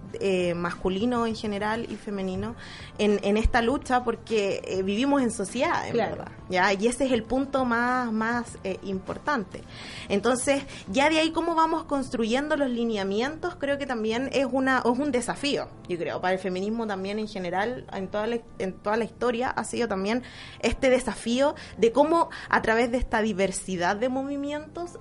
masculino 0.56 1.28
en 1.28 1.36
general 1.36 1.86
y 1.92 1.96
femenino 1.96 2.56
en, 2.98 3.20
en 3.22 3.38
esta 3.38 3.62
lucha 3.62 4.04
porque 4.04 4.82
vivimos 4.84 5.22
en 5.22 5.30
sociedad, 5.30 5.88
en 5.88 5.96
verdad, 5.96 6.32
¿ya? 6.50 6.74
Y 6.74 6.88
ese 6.88 7.06
es 7.06 7.12
el 7.12 7.22
punto 7.22 7.66
más, 7.66 8.12
más 8.12 8.58
importante. 8.84 9.62
Entonces, 10.10 10.64
ya 10.88 11.10
de 11.10 11.20
ahí 11.20 11.32
cómo 11.32 11.54
vamos 11.54 11.84
construyendo 11.84 12.58
los 12.58 12.70
lineamientos, 12.70 13.58
creo 13.58 13.78
que 13.78 13.86
también 13.86 14.30
es, 14.34 14.48
una, 14.50 14.80
es 14.80 15.00
un 15.00 15.12
desafío, 15.12 15.68
yo 15.88 15.98
creo, 16.00 16.20
para 16.20 16.34
el 16.34 16.40
feminismo 16.40 16.88
también 16.88 17.20
en 17.20 17.28
general, 17.28 17.86
en 17.94 18.08
toda, 18.08 18.26
la, 18.26 18.40
en 18.58 18.74
toda 18.74 18.98
la 18.98 19.04
historia, 19.04 19.50
ha 19.50 19.64
sido 19.66 19.88
también 19.88 20.24
este 20.62 20.90
desafío 20.90 21.54
de 21.78 21.92
cómo 21.92 22.30
a 22.50 22.62
través 22.64 22.92
de 22.92 22.98
esta 22.98 23.22
diversidad 23.22 23.98
de 23.98 24.10
movimientos, 24.10 24.37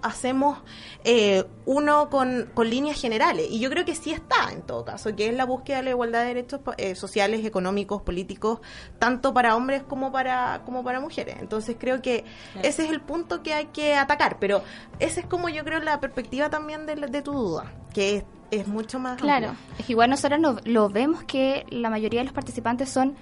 hacemos 0.03 0.59
eh, 1.05 1.45
uno 1.65 2.11
con, 2.11 2.49
líneas 2.65 3.01
generales. 3.01 3.47
Y 3.51 3.59
yo 3.61 3.71
creo 3.71 3.85
que 3.85 3.95
sí 3.95 4.13
está, 4.13 4.53
en 4.53 4.63
todo 4.63 4.85
caso, 4.85 5.15
que 5.15 5.29
es 5.29 5.35
la 5.35 5.45
búsqueda 5.45 5.79
de 5.79 5.83
la 5.85 5.91
igualdad 5.91 6.21
de 6.23 6.27
derechos 6.29 6.61
eh, 6.79 6.95
sociales, 6.95 7.45
económicos, 7.45 8.03
políticos, 8.03 8.61
tanto 8.99 9.33
para 9.33 9.57
hombres 9.57 9.83
como 9.83 10.13
para, 10.13 10.63
como 10.65 10.83
para 10.83 11.01
mujeres. 11.01 11.37
Entonces 11.41 11.77
creo 11.79 12.03
que 12.03 12.25
ese 12.63 12.85
es 12.85 12.91
el 12.91 13.01
punto 13.01 13.43
que 13.43 13.53
hay 13.53 13.67
que 13.67 13.95
atacar. 13.95 14.39
Pero 14.39 14.63
esa 14.99 15.21
es 15.21 15.27
como 15.27 15.49
yo 15.49 15.65
creo 15.65 15.81
la 15.81 16.01
perspectiva 16.01 16.51
también 16.51 16.87
de, 16.87 16.97
de 16.97 17.23
tu 17.23 17.33
duda, 17.33 17.73
que 17.93 18.25
es, 18.51 18.67
mucho 18.67 18.99
más... 18.99 19.21
Claro, 19.21 19.55
es 19.79 19.87
que 19.87 19.93
igual 19.93 20.11
nosotros 20.11 20.41
lo, 20.65 20.89
vemos 20.89 21.25
que 21.25 21.67
la 21.71 21.91
mayoría 21.91 22.21
de 22.21 22.25
los 22.25 22.33
participantes 22.33 22.89
son 22.89 23.17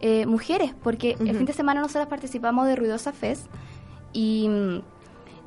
eh, 0.00 0.26
mujeres, 0.26 0.74
porque 0.82 1.16
el 1.20 1.36
fin 1.36 1.44
de 1.44 1.52
semana 1.52 1.80
nosotros 1.80 2.08
participamos 2.08 2.66
de 2.66 2.76
Ruidosa 2.76 3.12
Fest 3.12 3.46
y 4.12 4.48
mm, 4.48 4.82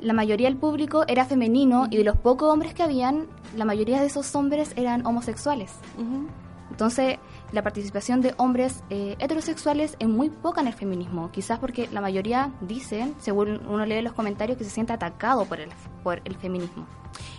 la 0.04 0.14
mayoría 0.14 0.48
del 0.48 0.58
público 0.58 1.06
era 1.08 1.26
femenino 1.26 1.88
y 1.90 1.98
de 1.98 2.04
los 2.04 2.18
pocos 2.18 2.52
hombres 2.52 2.74
que 2.74 2.84
habían, 2.84 3.28
la 3.56 3.66
mayoría 3.66 4.02
de 4.02 4.08
esos 4.08 4.36
hombres 4.36 4.74
eran 4.76 5.06
homosexuales. 5.06 5.72
Entonces, 6.70 7.20
la 7.52 7.62
participación 7.62 8.22
de 8.22 8.34
hombres 8.38 8.84
eh, 8.90 9.16
heterosexuales 9.20 9.96
es 10.00 10.08
muy 10.08 10.30
poca 10.30 10.60
en 10.62 10.68
el 10.68 10.74
feminismo, 10.74 11.32
quizás 11.32 11.60
porque 11.60 11.88
la 11.92 12.02
mayoría 12.02 12.52
dicen, 12.62 13.16
según 13.20 13.62
uno 13.68 13.86
lee 13.86 14.02
los 14.02 14.14
comentarios, 14.14 14.58
que 14.58 14.64
se 14.66 14.72
siente 14.72 14.92
atacado 14.92 15.46
por 15.46 15.60
el, 15.60 15.70
por 16.04 16.22
el 16.26 16.36
feminismo. 16.36 16.86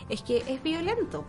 Es 0.08 0.22
que 0.22 0.38
es 0.46 0.62
violento, 0.62 1.24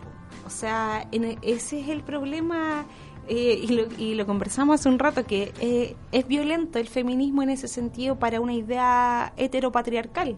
o 0.46 0.50
sea, 0.50 1.06
e, 1.12 1.38
ese 1.42 1.80
es 1.80 1.88
el 1.88 2.02
problema 2.02 2.86
eh, 3.28 3.60
y, 3.62 3.66
lo, 3.68 3.86
y, 3.98 4.14
lo, 4.14 4.24
conversamos 4.24 4.80
hace 4.80 4.88
un 4.88 4.98
rato, 4.98 5.24
que 5.24 5.52
eh, 5.60 5.96
es 6.12 6.28
violento 6.28 6.78
el 6.78 6.86
feminismo 6.86 7.42
en 7.42 7.50
ese 7.50 7.66
sentido 7.68 8.18
para 8.18 8.40
una 8.40 8.54
idea 8.54 9.32
heteropatriarcal 9.36 10.36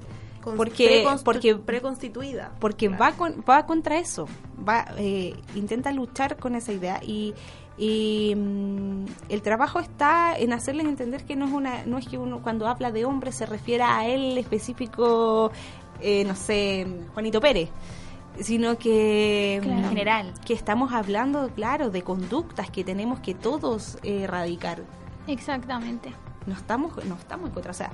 porque 0.57 1.07
porque 1.25 1.55
preconstituida. 1.57 2.53
porque 2.59 2.89
va 2.89 3.13
va 3.49 3.67
contra 3.67 3.99
eso. 3.99 4.27
Va 4.67 4.87
eh, 4.97 5.35
intenta 5.55 5.93
luchar 5.93 6.37
con 6.37 6.55
esa 6.55 6.73
idea 6.73 7.01
y 7.03 7.35
y 7.79 8.35
mm, 8.37 9.05
el 9.29 9.43
trabajo 9.43 9.79
está 9.79 10.37
en 10.37 10.53
hacerles 10.53 10.87
entender 10.87 11.25
que 11.25 11.37
no 11.37 11.47
es 11.47 11.53
una 11.53 11.87
no 11.87 11.99
es 11.99 12.09
que 12.09 12.19
uno 12.19 12.43
cuando 12.43 12.67
habla 12.67 12.91
de 12.91 13.05
hombre 13.05 13.31
se 13.31 13.47
refiera 13.47 13.99
a 13.99 14.07
él 14.09 14.37
específico 14.37 15.53
eh, 16.01 16.25
no 16.25 16.35
sé 16.35 16.87
Juanito 17.15 17.41
Pérez 17.41 17.71
sino 18.41 18.79
que 18.79 19.57
en 19.57 19.81
mm, 19.81 19.89
general. 19.89 20.35
que 20.45 20.55
estamos 20.55 20.93
hablando 20.93 21.49
claro 21.55 21.91
de 21.91 22.03
conductas 22.03 22.71
que 22.71 22.85
tenemos 22.85 23.21
que 23.21 23.35
todos 23.35 23.99
erradicar. 24.03 24.83
Exactamente. 25.27 26.13
No 26.47 26.55
estamos 26.55 27.05
no 27.05 27.17
estamos 27.17 27.49
en 27.49 27.55
contra 27.55 27.73
o 27.73 27.75
sea 27.75 27.91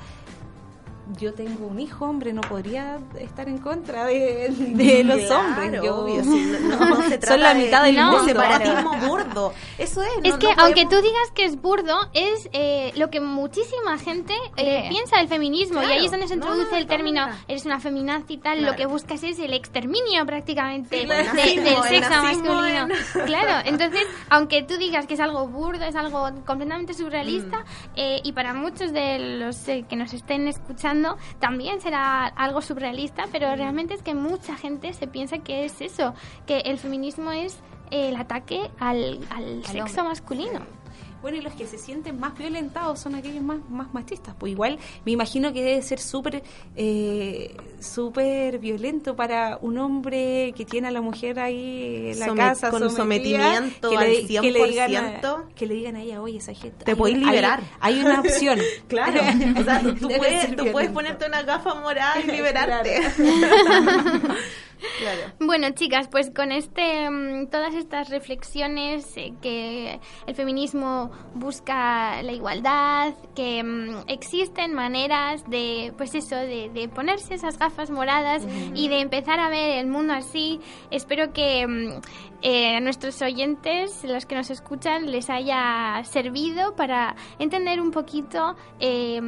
yo 1.18 1.34
tengo 1.34 1.66
un 1.66 1.78
hijo 1.80 2.04
hombre, 2.06 2.32
no 2.32 2.40
podría 2.40 2.98
estar 3.20 3.48
en 3.48 3.58
contra 3.58 4.06
de, 4.06 4.48
de 4.50 5.04
los 5.04 5.20
Claro, 5.20 5.40
hombres. 5.48 5.82
Yo, 5.82 5.96
obvio, 5.96 6.22
sí, 6.24 6.52
no, 6.62 6.76
no- 6.78 6.88
no 6.96 7.02
se 7.02 7.18
trata 7.18 7.26
Son 7.34 7.40
la 7.40 7.54
mitad 7.54 7.80
de, 7.82 7.86
del 7.88 7.96
de 7.96 8.02
mundo. 8.02 8.24
separatismo 8.24 8.96
burdo. 9.08 9.52
Eso 9.78 10.02
es. 10.02 10.08
Es 10.22 10.32
no- 10.32 10.38
que 10.38 10.46
no 10.46 10.62
aunque 10.62 10.84
podemos- 10.84 10.90
tú 10.90 11.02
digas 11.02 11.30
que 11.34 11.44
es 11.44 11.60
burdo, 11.60 11.96
es 12.14 12.48
eh, 12.52 12.92
lo 12.96 13.10
que 13.10 13.20
muchísima 13.20 13.98
gente 13.98 14.34
eh, 14.56 14.86
piensa 14.88 15.18
del 15.18 15.28
feminismo. 15.28 15.80
y 15.82 15.84
Claro. 15.84 15.98
ahí 16.00 16.04
es 16.06 16.10
donde 16.10 16.28
se 16.28 16.34
introduce 16.34 16.70
no, 16.70 16.76
el 16.78 16.86
término, 16.86 17.26
eres 17.48 17.64
una 17.66 17.80
feminazi 17.80 18.34
y 18.34 18.38
tal. 18.38 18.58
Lo 18.58 18.62
Claro. 18.68 18.76
que 18.76 18.86
buscas 18.86 19.22
es 19.24 19.38
el 19.38 19.52
exterminio 19.52 20.24
prácticamente 20.26 21.00
Sí, 21.02 21.06
de- 21.06 21.62
del 21.62 21.74
el 21.74 21.82
sexo 21.82 22.22
masculino. 22.22 22.88
en- 22.88 22.90
Claro, 23.26 23.68
entonces, 23.68 24.06
aunque 24.30 24.62
tú 24.62 24.76
digas 24.78 25.06
que 25.06 25.14
es 25.14 25.20
algo 25.20 25.46
burdo, 25.48 25.84
es 25.84 25.96
algo 25.96 26.30
completamente 26.46 26.94
surrealista, 26.94 27.58
Mm. 27.60 27.64
eh, 27.96 28.20
y 28.24 28.32
para 28.32 28.54
muchos 28.54 28.92
de 28.92 29.18
los 29.38 29.66
eh, 29.68 29.84
que 29.88 29.96
nos 29.96 30.12
estén 30.14 30.48
escuchando 30.48 30.93
también 31.38 31.80
será 31.80 32.26
algo 32.26 32.60
surrealista, 32.62 33.24
pero 33.32 33.54
realmente 33.56 33.94
es 33.94 34.02
que 34.02 34.14
mucha 34.14 34.56
gente 34.56 34.92
se 34.92 35.06
piensa 35.06 35.38
que 35.38 35.64
es 35.64 35.80
eso, 35.80 36.14
que 36.46 36.60
el 36.60 36.78
feminismo 36.78 37.32
es 37.32 37.58
el 37.90 38.16
ataque 38.16 38.70
al, 38.78 39.20
al 39.30 39.64
sexo 39.64 40.00
hombre. 40.00 40.02
masculino. 40.04 40.83
Bueno, 41.24 41.38
y 41.38 41.40
los 41.40 41.54
que 41.54 41.66
se 41.66 41.78
sienten 41.78 42.20
más 42.20 42.36
violentados 42.36 43.00
son 43.00 43.14
aquellos 43.14 43.42
más, 43.42 43.56
más 43.70 43.94
machistas. 43.94 44.34
Pues 44.38 44.52
igual 44.52 44.78
me 45.06 45.12
imagino 45.12 45.54
que 45.54 45.62
debe 45.64 45.80
ser 45.80 45.98
súper 45.98 46.42
eh, 46.76 47.56
súper 47.80 48.58
violento 48.58 49.16
para 49.16 49.56
un 49.62 49.78
hombre 49.78 50.52
que 50.54 50.66
tiene 50.66 50.88
a 50.88 50.90
la 50.90 51.00
mujer 51.00 51.40
ahí 51.40 52.10
en 52.12 52.18
la 52.20 52.26
Somet- 52.26 52.36
casa 52.36 52.70
con 52.70 52.90
sometimiento 52.90 53.88
que 53.88 53.96
al 53.96 54.10
le, 54.10 54.26
que 54.26 54.50
le 54.50 54.64
digan 54.68 54.90
100%. 54.90 55.24
a, 55.24 55.44
que 55.54 55.66
le 55.66 55.74
digan 55.76 55.96
a 55.96 56.02
ella, 56.02 56.20
oye, 56.20 56.36
esa 56.36 56.52
gente... 56.52 56.84
Te 56.84 56.94
podéis 56.94 57.16
hay- 57.16 57.24
liberar. 57.24 57.60
Hay, 57.80 58.00
una 58.00 58.20
opción. 58.20 58.58
Claro, 58.88 59.22
o 59.60 59.64
sea, 59.64 59.80
tú, 59.98 60.08
puedes, 60.08 60.54
tú 60.56 60.66
puedes 60.72 60.90
ponerte 60.90 61.26
una 61.26 61.42
gafa 61.42 61.74
morada 61.76 62.20
y 62.20 62.26
liberarte. 62.30 63.00
claro. 64.98 65.32
Bueno, 65.40 65.70
chicas, 65.70 66.08
pues 66.08 66.30
con 66.30 66.52
este, 66.52 67.08
mm, 67.10 67.48
todas 67.48 67.74
estas 67.74 68.08
reflexiones 68.10 69.16
eh, 69.16 69.34
que 69.40 70.00
el 70.26 70.34
feminismo 70.34 71.10
busca 71.34 72.22
la 72.22 72.32
igualdad, 72.32 73.14
que 73.34 73.62
mm, 73.62 74.04
existen 74.08 74.74
maneras 74.74 75.44
de, 75.48 75.92
pues 75.96 76.14
eso, 76.14 76.36
de, 76.36 76.70
de 76.72 76.88
ponerse 76.88 77.34
esas 77.34 77.58
gafas 77.58 77.90
moradas 77.90 78.46
y 78.74 78.88
de 78.88 79.00
empezar 79.00 79.40
a 79.40 79.48
ver 79.48 79.78
el 79.78 79.86
mundo 79.86 80.14
así. 80.14 80.60
Espero 80.90 81.32
que 81.32 81.66
mm, 81.66 82.00
eh, 82.46 82.76
a 82.76 82.80
nuestros 82.80 83.22
oyentes, 83.22 84.04
los 84.04 84.26
que 84.26 84.34
nos 84.34 84.50
escuchan, 84.50 85.10
les 85.10 85.30
haya 85.30 86.02
servido 86.04 86.76
para 86.76 87.16
entender 87.38 87.80
un 87.80 87.90
poquito 87.90 88.54
eh, 88.80 89.18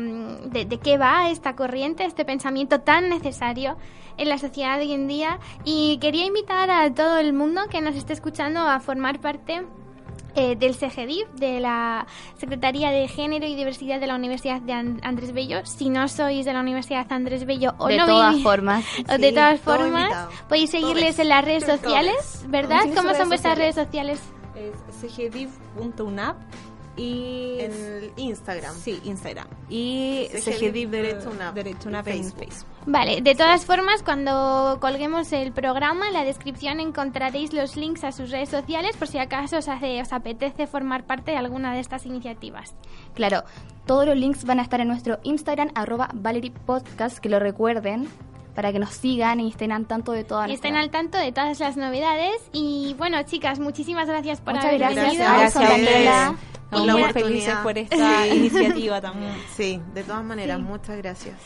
de, 0.44 0.66
de 0.66 0.78
qué 0.78 0.98
va 0.98 1.30
esta 1.30 1.56
corriente, 1.56 2.04
este 2.04 2.26
pensamiento 2.26 2.80
tan 2.80 3.08
necesario 3.08 3.78
en 4.18 4.28
la 4.28 4.38
sociedad 4.38 4.78
de 4.78 4.84
hoy 4.84 4.92
en 4.92 5.08
día. 5.08 5.38
Y 5.64 5.98
quería 5.98 6.26
invitar 6.26 6.70
a 6.70 6.92
todo 6.94 7.18
el 7.18 7.32
mundo 7.32 7.62
que 7.70 7.80
nos 7.80 7.96
esté 7.96 8.12
escuchando 8.12 8.60
a 8.60 8.78
formar 8.80 9.20
parte 9.20 9.62
eh, 10.38 10.54
del 10.54 10.76
CGDIF, 10.76 11.28
de 11.36 11.60
la 11.60 12.06
Secretaría 12.36 12.90
de 12.90 13.08
Género 13.08 13.46
y 13.46 13.54
Diversidad 13.54 13.98
de 13.98 14.06
la 14.06 14.14
Universidad 14.16 14.60
de 14.60 14.72
An- 14.74 15.00
Andrés 15.02 15.32
Bello. 15.32 15.64
Si 15.64 15.88
no 15.88 16.06
sois 16.08 16.44
de 16.44 16.52
la 16.52 16.60
Universidad 16.60 17.10
Andrés 17.10 17.46
Bello 17.46 17.74
o 17.78 17.88
de 17.88 17.96
no 17.96 18.06
todas 18.06 18.34
vivís- 18.34 18.42
formas. 18.42 18.84
o 19.08 19.18
de 19.18 19.32
todas 19.32 19.60
formas, 19.60 20.02
invitado. 20.02 20.30
podéis 20.48 20.70
seguirles 20.70 21.18
en 21.18 21.28
las 21.30 21.44
redes 21.44 21.64
sociales, 21.64 22.44
¿verdad? 22.48 22.80
¿Cómo 22.82 22.94
¿Cómo 22.96 23.14
son 23.14 23.28
vuestras 23.28 23.56
redes 23.56 23.76
redes 23.76 23.86
sociales? 23.86 24.20
Es 24.54 25.10
cgdiv.unap 25.12 26.36
y... 26.96 27.56
En 27.60 27.72
el 27.72 28.12
Instagram. 28.16 28.74
Sí, 28.74 29.00
Instagram. 29.04 29.46
Y 29.68 30.28
CGDIV 30.32 30.90
Derecho 30.90 31.30
UNAP. 31.30 31.54
Derecho 31.54 31.88
UNAP 31.88 32.08
En 32.08 32.14
Facebook. 32.24 32.38
Facebook. 32.38 32.66
Vale, 32.86 33.20
de 33.20 33.34
todas 33.34 33.64
formas, 33.64 34.02
cuando 34.02 34.78
colguemos 34.80 35.32
el 35.32 35.52
programa, 35.52 36.06
en 36.06 36.12
la 36.12 36.24
descripción 36.24 36.78
encontraréis 36.80 37.52
los 37.52 37.76
links 37.76 38.04
a 38.04 38.12
sus 38.12 38.30
redes 38.30 38.48
sociales 38.48 38.96
por 38.96 39.08
si 39.08 39.18
acaso 39.18 39.58
os, 39.58 39.68
hace, 39.68 40.00
os 40.00 40.12
apetece 40.12 40.66
formar 40.66 41.04
parte 41.04 41.32
de 41.32 41.36
alguna 41.36 41.74
de 41.74 41.80
estas 41.80 42.06
iniciativas. 42.06 42.74
Claro, 43.14 43.42
todos 43.86 44.06
los 44.06 44.16
links 44.16 44.44
van 44.44 44.60
a 44.60 44.62
estar 44.62 44.80
en 44.80 44.88
nuestro 44.88 45.18
Instagram, 45.24 45.70
arroba 45.74 46.08
Valerie 46.14 46.52
Podcast, 46.52 47.18
que 47.18 47.28
lo 47.28 47.40
recuerden, 47.40 48.08
para 48.54 48.72
que 48.72 48.78
nos 48.78 48.90
sigan 48.90 49.40
y 49.40 49.50
estén 49.50 49.70
al 49.72 49.86
tanto 49.86 50.12
de 50.12 50.24
todas 50.24 50.48
Y 50.48 50.54
estén 50.54 50.76
al 50.76 50.90
tanto 50.90 51.18
de 51.18 51.30
todas 51.32 51.60
las 51.60 51.76
novedades. 51.76 52.36
Y 52.52 52.94
bueno, 52.98 53.22
chicas, 53.24 53.58
muchísimas 53.58 54.08
gracias 54.08 54.40
por 54.40 54.54
Muchas 54.54 54.66
haber 54.68 54.80
gracias. 54.80 55.04
venido. 55.06 55.24
Gracias 55.24 55.54
Gracias, 55.54 56.55
muy 56.70 56.90
oportunidad. 56.90 57.12
felices 57.12 57.54
por 57.62 57.78
esta 57.78 58.26
iniciativa 58.26 59.00
también. 59.00 59.32
Sí, 59.54 59.80
de 59.94 60.04
todas 60.04 60.24
maneras, 60.24 60.60
muchas 60.60 60.96
gracias. 60.98 61.36